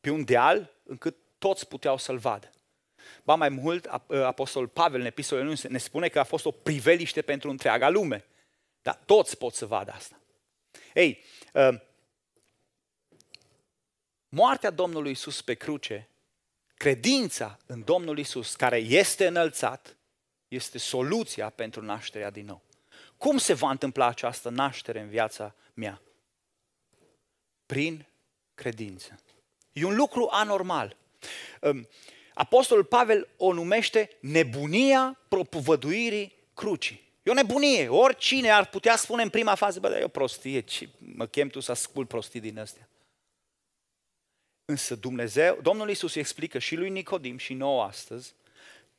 [0.00, 2.50] Pe un deal încât toți puteau să-l vadă.
[3.22, 3.84] Ba mai mult,
[4.24, 8.24] Apostolul Pavel în epistolele ne spune că a fost o priveliște pentru întreaga lume.
[8.82, 10.20] Dar toți pot să vadă asta.
[10.94, 11.82] Ei, ă,
[14.28, 16.08] moartea Domnului Isus pe cruce,
[16.74, 19.96] credința în Domnul Isus, care este înălțat,
[20.48, 22.62] este soluția pentru nașterea din nou.
[23.16, 26.02] Cum se va întâmpla această naștere în viața mea?
[27.66, 28.06] Prin
[28.54, 29.18] credință.
[29.72, 30.96] E un lucru anormal.
[32.38, 37.06] Ă, Apostolul Pavel o numește nebunia propovăduirii crucii.
[37.22, 37.88] E o nebunie.
[37.88, 41.48] Oricine ar putea spune în prima fază, bă, dar e o prostie, ce mă chem
[41.48, 42.88] tu să ascult prostii din astea.
[44.64, 48.34] Însă Dumnezeu, Domnul Iisus explică și lui Nicodim și nouă astăzi,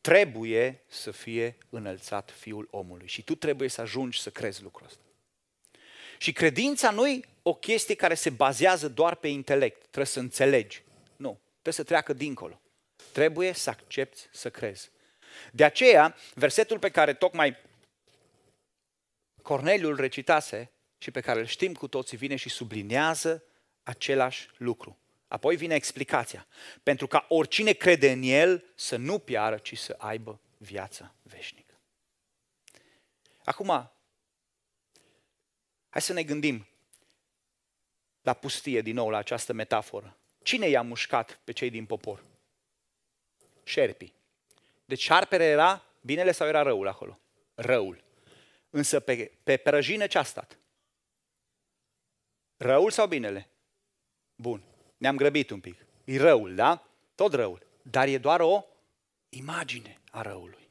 [0.02, 3.08] trebuie să fie înălțat Fiul omului.
[3.08, 5.02] Și tu trebuie să ajungi să crezi lucrul ăsta.
[6.18, 10.84] Și credința nu e o chestie care se bazează doar pe intelect, trebuie să înțelegi.
[11.16, 12.62] Nu, trebuie să treacă dincolo.
[13.12, 14.90] Trebuie să accepti să crezi.
[15.52, 17.58] De aceea, versetul pe care tocmai
[19.42, 23.44] Corneliul recitase și pe care îl știm cu toții, vine și sublinează
[23.84, 24.98] același lucru.
[25.28, 26.48] Apoi vine explicația.
[26.84, 31.80] Pentru ca oricine crede în el să nu piară, ci să aibă viața veșnică.
[33.44, 33.92] Acum,
[35.90, 36.68] hai să ne gândim
[38.22, 40.18] la pustie din nou, la această metaforă.
[40.44, 42.24] Cine i-a mușcat pe cei din popor?
[43.70, 44.14] Șerpii.
[44.86, 47.20] Deci șarpere era binele sau era răul acolo?
[47.56, 48.04] Răul.
[48.70, 50.58] Însă pe, pe prăjină ce a stat?
[52.58, 53.50] Răul sau binele?
[54.36, 54.64] Bun,
[54.98, 55.86] ne-am grăbit un pic.
[56.04, 56.88] E răul, da?
[57.16, 57.66] Tot răul.
[57.82, 58.66] Dar e doar o
[59.30, 60.70] imagine a răului.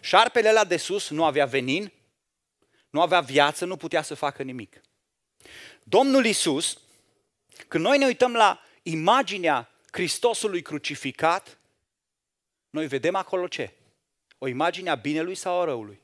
[0.00, 1.92] Șarpele la de sus nu avea venin,
[2.90, 4.80] nu avea viață, nu putea să facă nimic.
[5.82, 6.80] Domnul Isus,
[7.68, 11.57] când noi ne uităm la imaginea Hristosului crucificat,
[12.70, 13.72] noi vedem acolo ce?
[14.38, 16.00] O imagine a binelui sau a răului?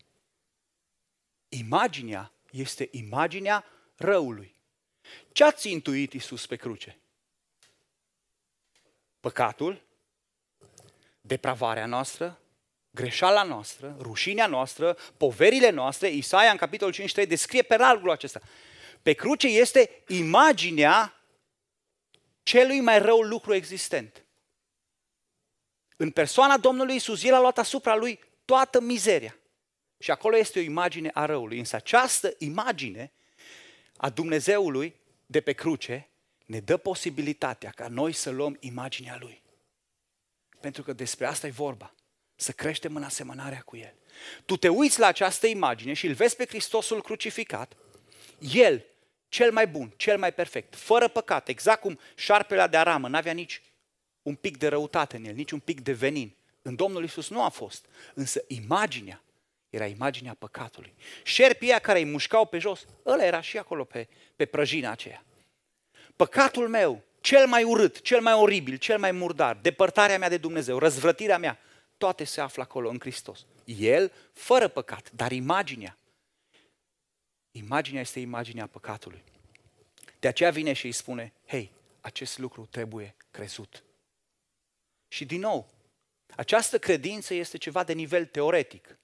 [1.49, 3.65] Imaginea este imaginea
[3.97, 4.55] răului.
[5.33, 6.99] Ce a țintuit Isus pe cruce?
[9.21, 9.83] Păcatul,
[11.21, 12.41] depravarea noastră,
[12.91, 16.09] greșeala noastră, rușinea noastră, poverile noastre.
[16.09, 18.41] Isaia în capitolul 53 descrie pe largul acesta.
[19.03, 21.21] Pe cruce este imaginea
[22.43, 24.24] celui mai rău lucru existent.
[25.97, 29.37] În persoana Domnului Isus, El a luat asupra Lui toată mizeria.
[29.99, 31.59] Și acolo este o imagine a răului.
[31.59, 33.13] Însă această imagine
[33.97, 34.95] a Dumnezeului
[35.27, 36.09] de pe cruce
[36.47, 39.43] ne dă posibilitatea ca noi să luăm imaginea Lui.
[40.61, 41.95] Pentru că despre asta e vorba.
[42.37, 43.95] Să creștem în asemănarea cu El.
[44.45, 47.77] Tu te uiți la această imagine și îl vezi pe Hristosul crucificat.
[48.39, 48.85] El,
[49.29, 53.63] cel mai bun, cel mai perfect, fără păcat, exact cum șarpele de aramă, n-avea nici
[54.25, 56.35] un pic de răutate în el, nici un pic de venin.
[56.63, 59.23] În Domnul Isus nu a fost, însă imaginea
[59.71, 60.95] era imaginea păcatului.
[61.23, 65.25] Șerpii aia care îi mușcau pe jos, ăla era și acolo pe, pe prăjina aceea.
[66.17, 70.79] Păcatul meu, cel mai urât, cel mai oribil, cel mai murdar, depărtarea mea de Dumnezeu,
[70.79, 71.59] răzvrătirea mea,
[71.99, 73.47] toate se află acolo în Hristos.
[73.65, 75.99] El, fără păcat, dar imaginea.
[77.51, 79.23] Imaginea este imaginea păcatului.
[80.19, 83.85] De aceea vine și îi spune, hei, acest lucru trebuie crezut.
[85.15, 85.71] Și din nou,
[86.37, 88.99] această credință este ceva de nivel teoretic.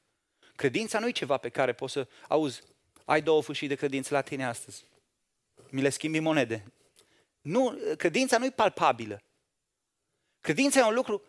[0.56, 2.62] Credința nu e ceva pe care poți să auzi,
[3.04, 4.84] ai două fâșii de credință la tine astăzi.
[5.68, 6.64] Mi le schimbi monede.
[7.40, 9.22] Nu, credința nu e palpabilă.
[10.40, 11.22] Credința e un lucru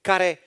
[0.00, 0.40] care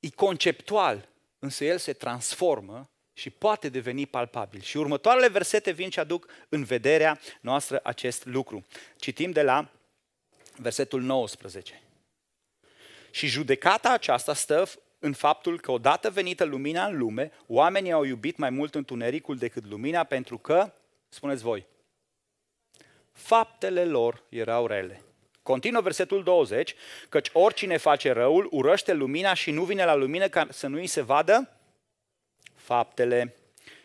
[0.00, 4.60] e conceptual, însă el se transformă și poate deveni palpabil.
[4.60, 8.66] Și următoarele versete vin și aduc în vederea noastră acest lucru.
[8.96, 9.70] Citim de la
[10.56, 11.82] versetul 19.
[13.18, 18.36] Și judecata aceasta stă în faptul că odată venită lumina în lume, oamenii au iubit
[18.36, 20.72] mai mult întunericul decât lumina pentru că,
[21.08, 21.66] spuneți voi,
[23.12, 25.02] faptele lor erau rele.
[25.42, 26.74] Continuă versetul 20,
[27.08, 30.86] căci oricine face răul urăște lumina și nu vine la lumină ca să nu îi
[30.86, 31.58] se vadă
[32.54, 33.34] faptele.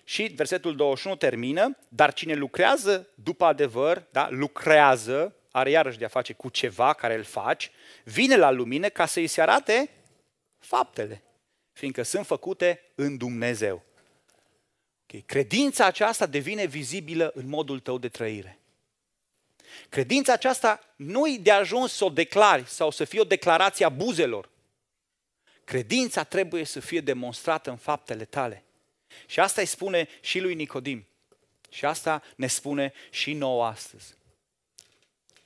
[0.03, 6.07] Și versetul 21 termină, dar cine lucrează după adevăr, da, lucrează, are iarăși de a
[6.07, 7.71] face cu ceva care îl faci,
[8.03, 9.89] vine la lumină ca să îi se arate
[10.59, 11.23] faptele,
[11.71, 13.83] fiindcă sunt făcute în Dumnezeu.
[15.03, 15.23] Okay.
[15.25, 18.59] Credința aceasta devine vizibilă în modul tău de trăire.
[19.89, 23.89] Credința aceasta nu e de ajuns să o declari sau să fie o declarație a
[23.89, 24.49] buzelor.
[25.63, 28.63] Credința trebuie să fie demonstrată în faptele tale.
[29.25, 31.07] Și asta îi spune și lui Nicodim.
[31.69, 34.15] Și asta ne spune și nouă astăzi.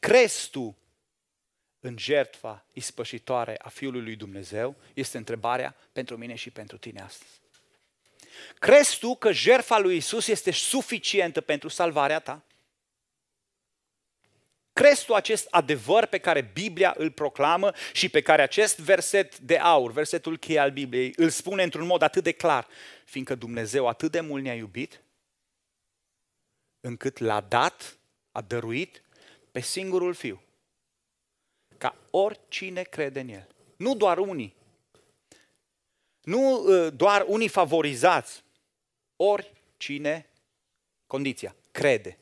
[0.07, 0.77] Crezi tu
[1.79, 4.75] în jertfa ispășitoare a Fiului lui Dumnezeu?
[4.93, 7.41] Este întrebarea pentru mine și pentru tine astăzi.
[8.59, 12.43] Crezi tu că jertfa lui Isus este suficientă pentru salvarea ta?
[14.73, 19.57] Crezi tu acest adevăr pe care Biblia îl proclamă și pe care acest verset de
[19.57, 22.67] aur, versetul cheie al Bibliei, îl spune într-un mod atât de clar,
[23.05, 25.01] fiindcă Dumnezeu atât de mult ne-a iubit,
[26.79, 27.97] încât l-a dat,
[28.31, 29.01] a dăruit
[29.57, 30.41] pe singurul Fiu,
[31.77, 33.47] ca oricine crede în El.
[33.75, 34.55] Nu doar unii,
[36.21, 38.43] nu ă, doar unii favorizați,
[39.15, 40.29] oricine,
[41.07, 42.17] condiția, crede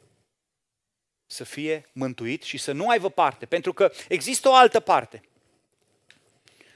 [1.26, 3.46] să fie mântuit și să nu aibă parte.
[3.46, 5.24] Pentru că există o altă parte.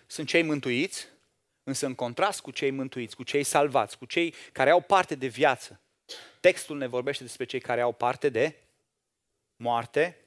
[0.08, 1.08] Sunt cei mântuiți,
[1.63, 5.28] însă în contrast cu cei mântuiți, cu cei salvați, cu cei care au parte de
[5.28, 5.80] viață.
[6.39, 8.56] Textul ne vorbește despre cei care au parte de
[9.56, 10.17] moarte,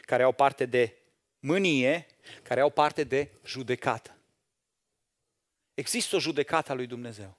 [0.00, 0.96] care au parte de
[1.38, 2.06] mânie,
[2.42, 4.14] care au parte de judecată.
[5.74, 7.36] Există o judecată a lui Dumnezeu.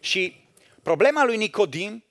[0.00, 0.34] Și
[0.82, 2.04] problema lui Nicodim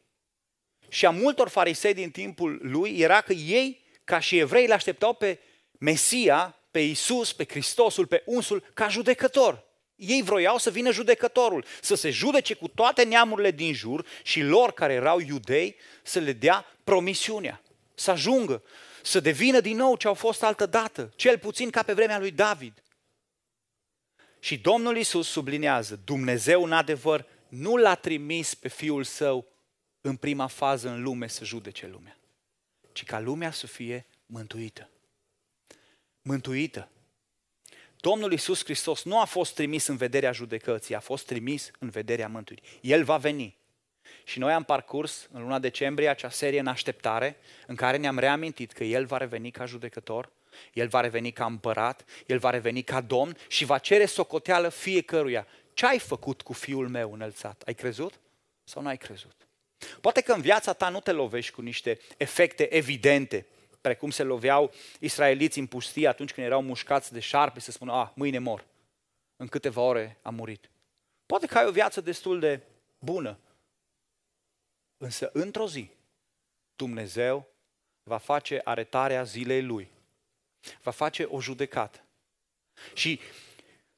[0.87, 5.13] și a multor farisei din timpul lui era că ei, ca și evrei, îl așteptau
[5.13, 5.39] pe
[5.79, 9.65] Mesia, pe Isus, pe Hristosul, pe unsul, ca judecător.
[9.95, 14.71] Ei vroiau să vină judecătorul, să se judece cu toate neamurile din jur și lor
[14.71, 17.61] care erau iudei să le dea promisiunea,
[17.95, 18.63] să ajungă,
[19.03, 22.31] să devină din nou ce au fost altă dată, cel puțin ca pe vremea lui
[22.31, 22.81] David.
[24.39, 29.47] Și Domnul Isus sublinează, Dumnezeu în adevăr nu l-a trimis pe Fiul Său
[30.01, 32.17] în prima fază în lume să judece lumea,
[32.91, 34.89] ci ca lumea să fie mântuită.
[36.21, 36.89] Mântuită.
[37.99, 42.27] Domnul Isus Hristos nu a fost trimis în vederea judecății, a fost trimis în vederea
[42.27, 42.63] mântuirii.
[42.81, 43.57] El va veni.
[44.23, 48.71] Și noi am parcurs în luna decembrie acea serie în așteptare, în care ne-am reamintit
[48.71, 50.29] că El va reveni ca judecător,
[50.73, 55.47] El va reveni ca împărat, El va reveni ca domn și va cere socoteală fiecăruia.
[55.73, 57.61] Ce ai făcut cu fiul meu înălțat?
[57.65, 58.19] Ai crezut
[58.63, 59.47] sau nu ai crezut?
[60.01, 63.45] Poate că în viața ta nu te lovești cu niște efecte evidente,
[63.81, 68.01] precum se loveau israeliții în pustie atunci când erau mușcați de șarpe să spună, a,
[68.01, 68.65] ah, mâine mor.
[69.35, 70.69] În câteva ore a murit.
[71.25, 72.59] Poate că ai o viață destul de
[72.99, 73.37] bună.
[74.97, 75.89] Însă, într-o zi,
[76.75, 77.47] Dumnezeu
[78.03, 79.91] va face aretarea zilei Lui.
[80.81, 82.03] Va face o judecată.
[82.93, 83.19] Și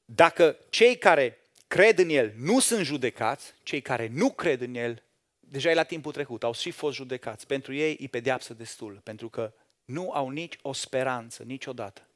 [0.05, 5.03] dacă cei care cred în El nu sunt judecați, cei care nu cred în El
[5.39, 7.47] deja e la timpul trecut, au și fost judecați.
[7.47, 9.53] Pentru ei e pedeapsă destul, pentru că
[9.85, 12.07] nu au nici o speranță, niciodată.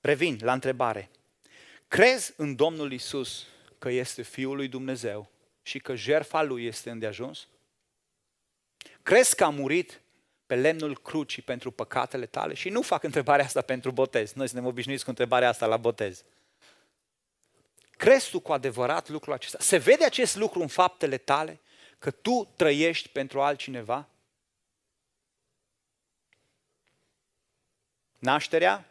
[0.00, 1.10] Revin la întrebare.
[1.88, 3.46] Crezi în Domnul Isus
[3.78, 5.30] că este Fiul lui Dumnezeu
[5.66, 7.46] și că jertfa Lui este îndeajuns?
[9.02, 10.00] Crezi că a murit
[10.46, 12.54] pe lemnul crucii pentru păcatele tale?
[12.54, 14.32] Și nu fac întrebarea asta pentru botez.
[14.32, 16.24] Noi suntem obișnuiți cu întrebarea asta la botez.
[17.90, 19.58] Crezi tu cu adevărat lucrul acesta?
[19.60, 21.60] Se vede acest lucru în faptele tale?
[21.98, 24.08] Că tu trăiești pentru altcineva?
[28.18, 28.90] Nașterea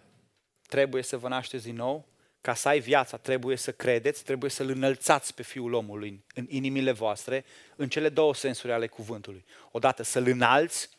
[0.67, 2.05] trebuie să vă nașteți din nou.
[2.45, 6.91] Ca să ai viața, trebuie să credeți, trebuie să-L înălțați pe Fiul omului în inimile
[6.91, 9.45] voastre, în cele două sensuri ale cuvântului.
[9.71, 10.89] Odată să-L înalți,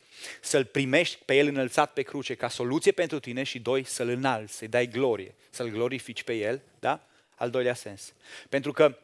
[0.41, 4.57] să-L primești pe El înălțat pe cruce ca soluție pentru tine și doi, să-L înalți,
[4.57, 7.07] să-i dai glorie, să-L glorifici pe El, da?
[7.35, 8.13] al doilea sens.
[8.49, 8.99] Pentru că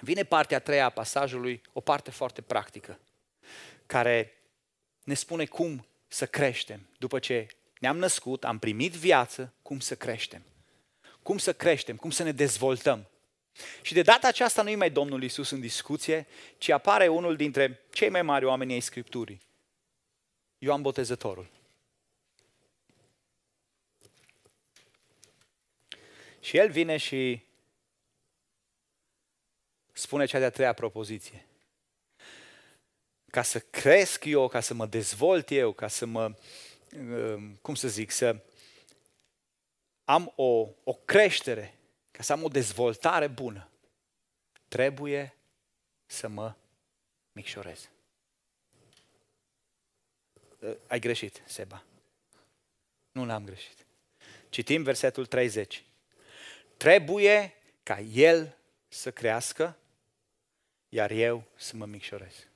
[0.00, 2.98] vine partea a treia a pasajului, o parte foarte practică,
[3.86, 4.32] care
[5.04, 6.88] ne spune cum să creștem.
[6.98, 7.46] După ce
[7.78, 10.42] ne-am născut, am primit viață, cum să creștem.
[11.22, 13.06] Cum să creștem, cum să ne dezvoltăm.
[13.82, 16.26] Și de data aceasta nu e mai Domnul Isus în discuție,
[16.58, 19.40] ci apare unul dintre cei mai mari oameni ai Scripturii.
[20.58, 21.50] Ioan Botezătorul.
[26.40, 27.40] Și el vine și
[29.92, 31.46] spune cea de-a treia propoziție.
[33.30, 36.34] Ca să cresc eu, ca să mă dezvolt eu, ca să mă,
[36.98, 38.36] um, cum să zic, să
[40.12, 41.74] am o, o creștere,
[42.10, 43.70] ca să am o dezvoltare bună,
[44.68, 45.34] trebuie
[46.06, 46.54] să mă
[47.32, 47.88] micșorez.
[50.58, 51.84] Uh, ai greșit, Seba.
[53.12, 53.86] Nu l-am greșit.
[54.48, 55.84] Citim versetul 30.
[56.76, 58.56] Trebuie ca el
[58.88, 59.76] să crească
[60.88, 62.46] iar eu să mă micșorez.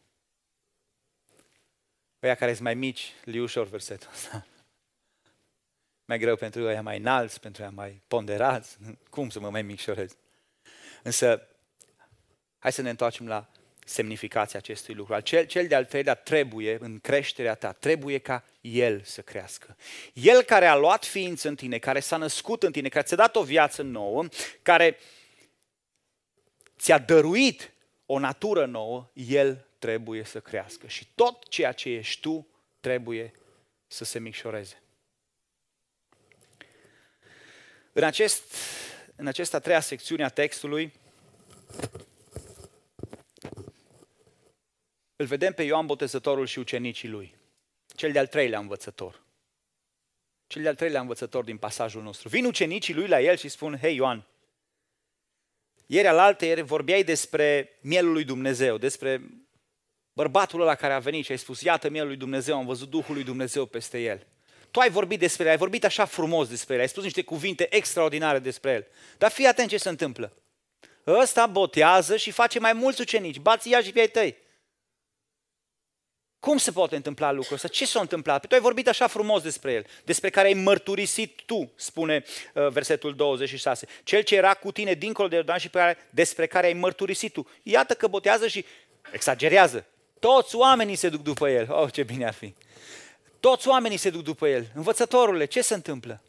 [2.22, 4.46] Ăia care sunt mai mici, li ușor versetul ăsta.
[6.06, 8.76] Mai greu pentru ăia mai înalți, pentru ăia mai ponderați.
[9.10, 10.16] Cum să mă mai micșorez?
[11.02, 11.48] Însă,
[12.58, 13.48] hai să ne întoarcem la
[13.84, 15.20] semnificația acestui lucru.
[15.20, 19.76] Cel, cel de-al treilea trebuie, în creșterea ta, trebuie ca El să crească.
[20.12, 23.36] El care a luat ființă în tine, care s-a născut în tine, care ți-a dat
[23.36, 24.24] o viață nouă,
[24.62, 24.98] care
[26.78, 27.72] ți-a dăruit
[28.06, 30.86] o natură nouă, El trebuie să crească.
[30.86, 32.46] Și tot ceea ce ești tu
[32.80, 33.32] trebuie
[33.86, 34.82] să se micșoreze.
[37.96, 38.54] În, acest,
[39.16, 40.92] în acesta treia secțiune a textului,
[45.16, 47.34] îl vedem pe Ioan Botezătorul și ucenicii lui.
[47.86, 49.22] Cel de-al treilea învățător.
[50.46, 52.28] Cel de-al treilea învățător din pasajul nostru.
[52.28, 54.26] Vin ucenicii lui la el și spun, hei Ioan,
[55.86, 59.22] ieri alaltă ieri vorbeai despre mielul lui Dumnezeu, despre
[60.12, 63.14] bărbatul ăla care a venit și ai spus, iată mielul lui Dumnezeu, am văzut Duhul
[63.14, 64.26] lui Dumnezeu peste el.
[64.76, 67.76] Tu ai vorbit despre el, ai vorbit așa frumos despre el, ai spus niște cuvinte
[67.76, 68.86] extraordinare despre el.
[69.18, 70.32] Dar fii atent ce se întâmplă.
[71.06, 74.36] Ăsta botează și face mai mulți ucenici, bați ea și pe ai tăi.
[76.40, 77.68] Cum se poate întâmpla lucrul ăsta?
[77.68, 78.38] Ce s-a întâmplat?
[78.38, 82.24] Păi tu ai vorbit așa frumos despre el, despre care ai mărturisit tu, spune
[82.54, 83.86] uh, versetul 26.
[84.04, 87.32] Cel ce era cu tine dincolo de Iordan și pe care, despre care ai mărturisit
[87.32, 87.48] tu.
[87.62, 88.64] Iată că botează și
[89.12, 89.86] exagerează.
[90.18, 91.72] Toți oamenii se duc după el.
[91.72, 92.54] Oh, ce bine ar fi.
[93.46, 94.70] Toți oamenii se duc după el.
[94.74, 96.22] Învățătorule, ce se întâmplă?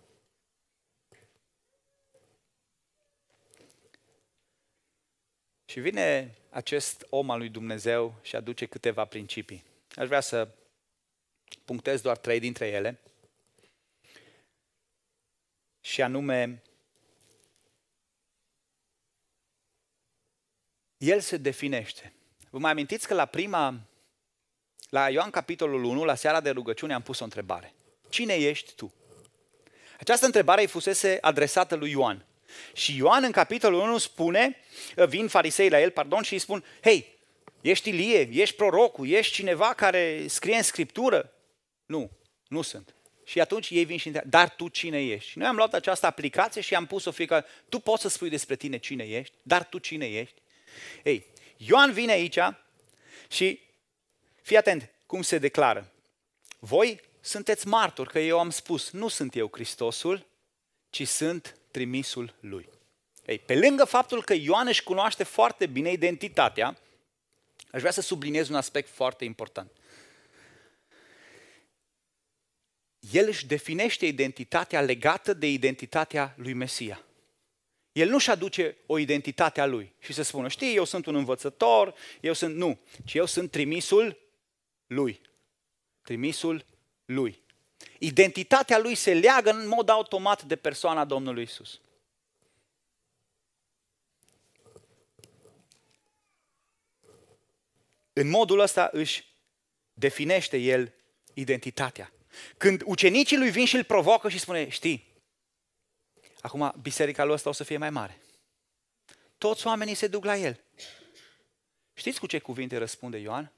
[5.65, 9.63] Și vine acest om al lui Dumnezeu și aduce câteva principii.
[9.95, 10.49] Aș vrea să
[11.65, 12.99] punctez doar trei dintre ele.
[15.82, 16.61] Și anume,
[20.97, 22.13] el se definește.
[22.49, 23.82] Vă mai amintiți că la prima,
[24.89, 27.73] la Ioan capitolul 1, la seara de rugăciune, am pus o întrebare.
[28.09, 28.93] Cine ești tu?
[29.99, 32.25] Această întrebare îi fusese adresată lui Ioan.
[32.73, 34.55] Și Ioan în capitolul 1 spune,
[35.07, 37.17] vin farisei la el, pardon, și îi spun, hei,
[37.61, 41.33] Ești Ilie, ești prorocul, ești cineva care scrie în Scriptură?
[41.85, 42.11] Nu,
[42.47, 42.95] nu sunt.
[43.23, 45.29] Și atunci ei vin și întreabă, dar tu cine ești?
[45.29, 48.55] Și noi am luat această aplicație și am pus-o fiecare, tu poți să spui despre
[48.55, 50.41] tine cine ești, dar tu cine ești?
[51.03, 51.25] Ei,
[51.57, 52.38] Ioan vine aici
[53.29, 53.59] și
[54.48, 55.91] fii atent cum se declară.
[56.60, 60.26] Voi sunteți martori că eu am spus, nu sunt eu Hristosul,
[60.89, 62.70] ci sunt trimisul lui.
[63.26, 66.78] Ei, pe lângă faptul că Ioan își cunoaște foarte bine identitatea,
[67.72, 69.72] Aș vrea să subliniez un aspect foarte important.
[73.12, 77.06] El își definește identitatea legată de identitatea lui Mesia.
[77.91, 81.93] El nu-și aduce o identitate a lui și să spună, știi, eu sunt un învățător,
[82.22, 82.56] eu sunt...
[82.56, 84.26] Nu, ci eu sunt trimisul
[84.88, 85.21] lui.
[86.01, 86.65] Trimisul
[87.05, 87.41] lui.
[87.99, 91.81] Identitatea lui se leagă în mod automat de persoana Domnului Isus.
[98.13, 99.25] În modul ăsta își
[99.93, 100.93] definește el
[101.33, 102.11] identitatea.
[102.57, 105.07] Când ucenicii lui vin și îl provocă și spune, știi,
[106.41, 108.21] acum biserica lui ăsta o să fie mai mare.
[109.38, 110.59] Toți oamenii se duc la el.
[111.93, 113.51] Știți cu ce cuvinte răspunde Ioan?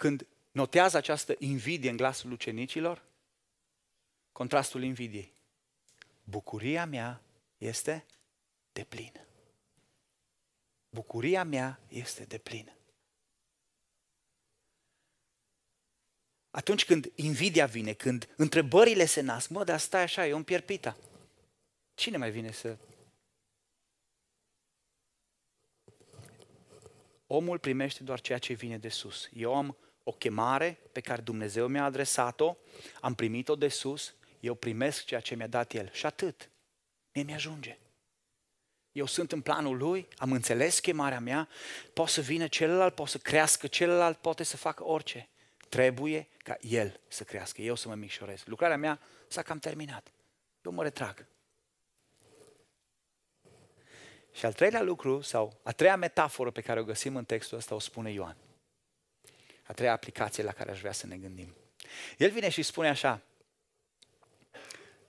[0.00, 3.04] Când notează această invidie în glasul ucenicilor,
[4.32, 5.32] contrastul invidiei.
[6.24, 7.22] Bucuria mea
[7.58, 8.06] este
[8.72, 9.26] de plină.
[10.90, 12.76] Bucuria mea este de plină.
[16.50, 20.96] Atunci când invidia vine, când întrebările se nasc, mă, dar stai așa, e un pierpita.
[21.94, 22.78] Cine mai vine să...
[27.26, 29.28] Omul primește doar ceea ce vine de sus.
[29.32, 32.56] Eu am o chemare pe care Dumnezeu mi-a adresat-o,
[33.00, 35.90] am primit-o de sus, eu primesc ceea ce mi-a dat El.
[35.92, 36.50] Și atât.
[37.12, 37.78] Mie mi-ajunge
[38.92, 41.48] eu sunt în planul lui, am înțeles chemarea mea,
[41.92, 45.28] poate să vină celălalt, poate să crească celălalt, poate să facă orice.
[45.68, 48.42] Trebuie ca el să crească, eu să mă micșorez.
[48.44, 50.12] Lucrarea mea s-a cam terminat.
[50.62, 51.26] Eu mă retrag.
[54.32, 57.74] Și al treilea lucru, sau a treia metaforă pe care o găsim în textul ăsta,
[57.74, 58.36] o spune Ioan.
[59.70, 61.54] A treia aplicație la care aș vrea să ne gândim.
[62.18, 63.22] El vine și spune așa,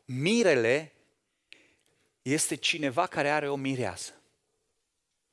[0.06, 0.92] mirele
[2.22, 4.14] este cineva care are o mireasă.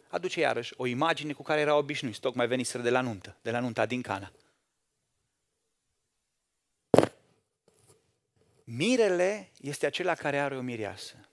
[0.09, 3.61] Aduce iarăși o imagine cu care era obișnuiți, tocmai veniseră de la nuntă, de la
[3.61, 4.33] nunta din Cana.
[8.64, 11.29] Mirele este acela care are o mireasă.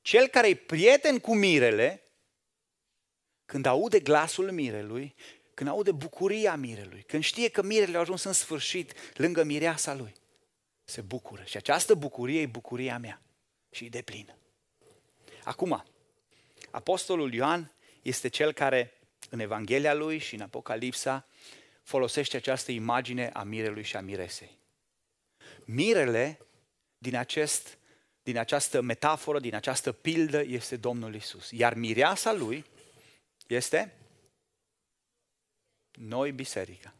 [0.00, 2.02] Cel care e prieten cu mirele,
[3.44, 5.14] când aude glasul mirelui,
[5.58, 10.12] când aude bucuria mirelui, când știe că mirele a ajuns în sfârșit lângă mireasa lui,
[10.84, 11.42] se bucură.
[11.44, 13.22] Și această bucurie e bucuria mea
[13.70, 14.36] și e de plină.
[15.44, 15.84] Acum,
[16.70, 18.92] Apostolul Ioan este cel care
[19.30, 21.26] în Evanghelia lui și în Apocalipsa
[21.82, 24.58] folosește această imagine a mirelui și a miresei.
[25.64, 26.38] Mirele
[26.98, 27.78] din, acest,
[28.22, 31.50] din această metaforă, din această pildă este Domnul Isus.
[31.50, 32.64] Iar mireasa lui
[33.46, 33.97] este
[35.98, 36.94] noi biserica.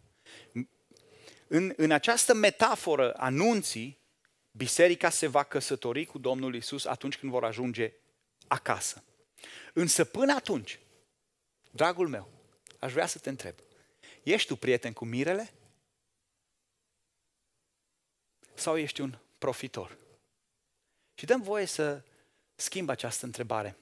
[1.46, 3.99] În, în această metaforă anunții,
[4.51, 7.92] biserica se va căsători cu Domnul Isus atunci când vor ajunge
[8.46, 9.05] acasă.
[9.72, 10.78] Însă până atunci,
[11.70, 12.30] dragul meu,
[12.78, 13.55] aș vrea să te întreb,
[14.22, 15.53] ești tu prieten cu mirele?
[18.55, 19.99] Sau ești un profitor?
[21.14, 22.03] Și dăm voie să
[22.55, 23.76] schimb această întrebare.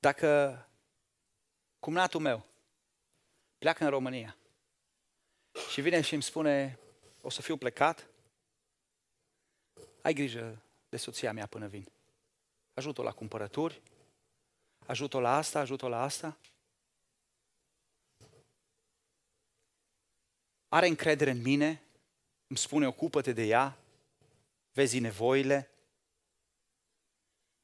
[0.00, 0.68] Dacă
[1.78, 2.46] cumnatul meu
[3.58, 4.36] pleacă în România
[5.70, 6.78] și vine și îmi spune,
[7.20, 8.08] o să fiu plecat,
[10.02, 11.86] ai grijă de soția mea până vin.
[12.74, 13.82] Ajută-o la cumpărături,
[14.86, 16.38] ajută-o la asta, ajută-o la asta.
[20.68, 21.82] Are încredere în mine,
[22.46, 23.78] îmi spune, ocupă-te de ea,
[24.72, 25.70] vezi nevoile.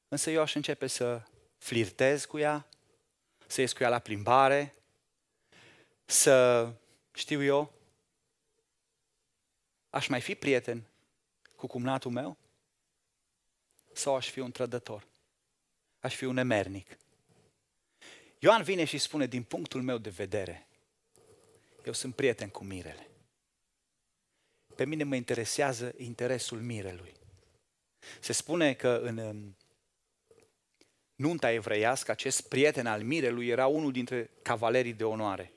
[0.09, 1.22] Însă eu aș începe să
[1.59, 2.66] flirtez cu ea,
[3.46, 4.74] să ies cu ea la plimbare,
[6.04, 6.68] să,
[7.14, 7.72] știu eu,
[9.90, 10.86] aș mai fi prieten
[11.57, 12.36] cu cumnatul meu?
[13.92, 15.07] Sau aș fi un trădător?
[16.00, 16.96] Aș fi un nemernic?
[18.38, 20.66] Ioan vine și spune, din punctul meu de vedere,
[21.84, 23.09] eu sunt prieten cu mirele.
[24.74, 27.14] Pe mine mă interesează interesul mirelui.
[28.20, 29.54] Se spune că în
[31.16, 35.52] nunta evreiască, acest prieten al mirelui era unul dintre cavalerii de onoare,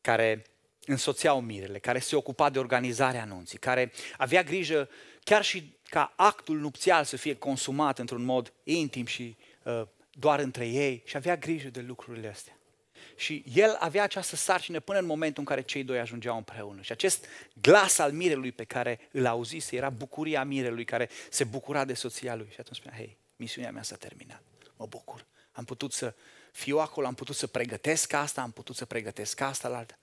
[0.00, 0.44] care
[0.86, 4.88] însoțeau mirele, care se ocupa de organizarea anunții, care avea grijă
[5.24, 10.68] chiar și ca actul nupțial să fie consumat într-un mod intim și uh, doar între
[10.68, 12.58] ei și avea grijă de lucrurile astea.
[13.16, 16.82] Și el avea această sarcină până în momentul în care cei doi ajungeau împreună.
[16.82, 17.26] Și acest
[17.60, 22.34] glas al mirelui pe care îl auzise era bucuria mirelui care se bucura de soția
[22.34, 22.48] lui.
[22.50, 24.42] Și atunci spunea, hei, misiunea mea s-a terminat,
[24.76, 25.26] mă bucur.
[25.52, 26.14] Am putut să
[26.52, 29.98] fiu acolo, am putut să pregătesc asta, am putut să pregătesc asta la altă.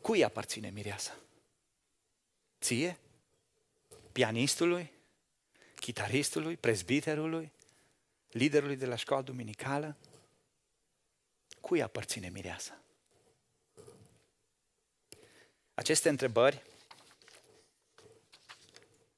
[0.00, 1.16] Cui aparține mireasa?
[2.60, 2.98] Ție?
[4.12, 4.92] Pianistului?
[5.74, 6.56] Chitaristului?
[6.56, 7.52] Prezbiterului?
[8.30, 9.96] Liderului de la școala duminicală?
[11.60, 12.82] Cui aparține mireasa?
[15.74, 16.62] Aceste întrebări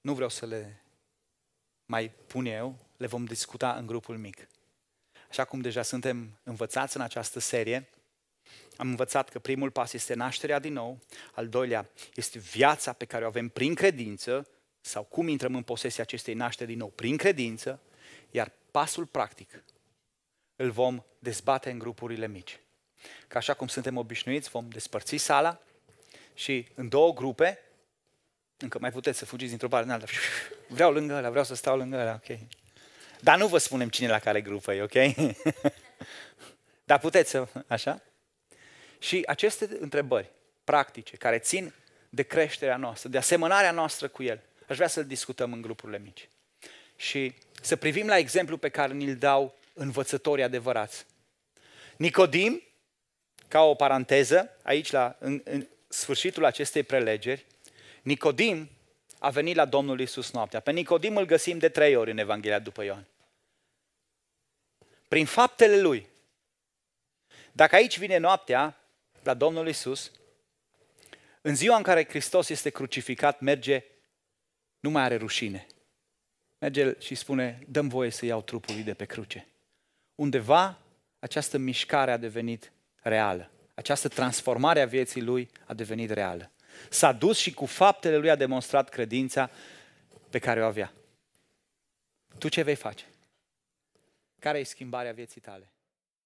[0.01, 0.82] nu vreau să le
[1.93, 4.49] mai pun eu, le vom discuta în grupul mic.
[5.29, 7.89] Așa cum deja suntem învățați în această serie,
[8.77, 10.99] am învățat că primul pas este nașterea din nou,
[11.35, 14.49] al doilea este viața pe care o avem prin credință,
[14.81, 17.81] sau cum intrăm în posesia acestei nașteri din nou prin credință,
[18.31, 19.65] iar pasul practic
[20.57, 22.61] îl vom dezbate în grupurile mici.
[23.29, 25.61] Ca așa cum suntem obișnuiți, vom despărți sala
[26.35, 27.59] și în două grupe,
[28.57, 30.07] încă mai puteți să fugiți dintr-o parte în alta.
[30.73, 32.39] Vreau lângă ăla, vreau să stau lângă ăla, ok.
[33.21, 35.15] Dar nu vă spunem cine la care grupă e, ok?
[36.85, 38.03] Dar puteți să, așa?
[38.99, 40.31] Și aceste întrebări
[40.65, 41.73] practice, care țin
[42.09, 46.29] de creșterea noastră, de asemănarea noastră cu El, aș vrea să-l discutăm în grupurile mici.
[46.97, 51.07] Și să privim la exemplu pe care ni-l dau învățătorii adevărați.
[51.97, 52.63] Nicodim,
[53.49, 57.47] ca o paranteză, aici la, în, în sfârșitul acestei prelegeri,
[58.03, 58.71] Nicodim
[59.23, 60.61] a venit la Domnul Isus noaptea.
[60.61, 63.07] Pe Nicodim îl găsim de trei ori în Evanghelia după Ioan.
[65.09, 66.07] Prin faptele lui.
[67.53, 68.77] Dacă aici vine noaptea,
[69.23, 70.11] la Domnul Isus,
[71.41, 73.85] în ziua în care Hristos este crucificat, merge,
[74.81, 75.67] nu mai are rușine.
[76.59, 79.47] Merge și spune, dăm voie să iau trupul lui de pe cruce.
[80.15, 80.79] Undeva
[81.19, 83.51] această mișcare a devenit reală.
[83.75, 86.52] Această transformare a vieții lui a devenit reală.
[86.91, 89.51] S-a dus și cu faptele lui a demonstrat credința
[90.31, 90.93] pe care o avea.
[92.39, 93.05] Tu ce vei face?
[94.39, 95.73] Care e schimbarea vieții tale?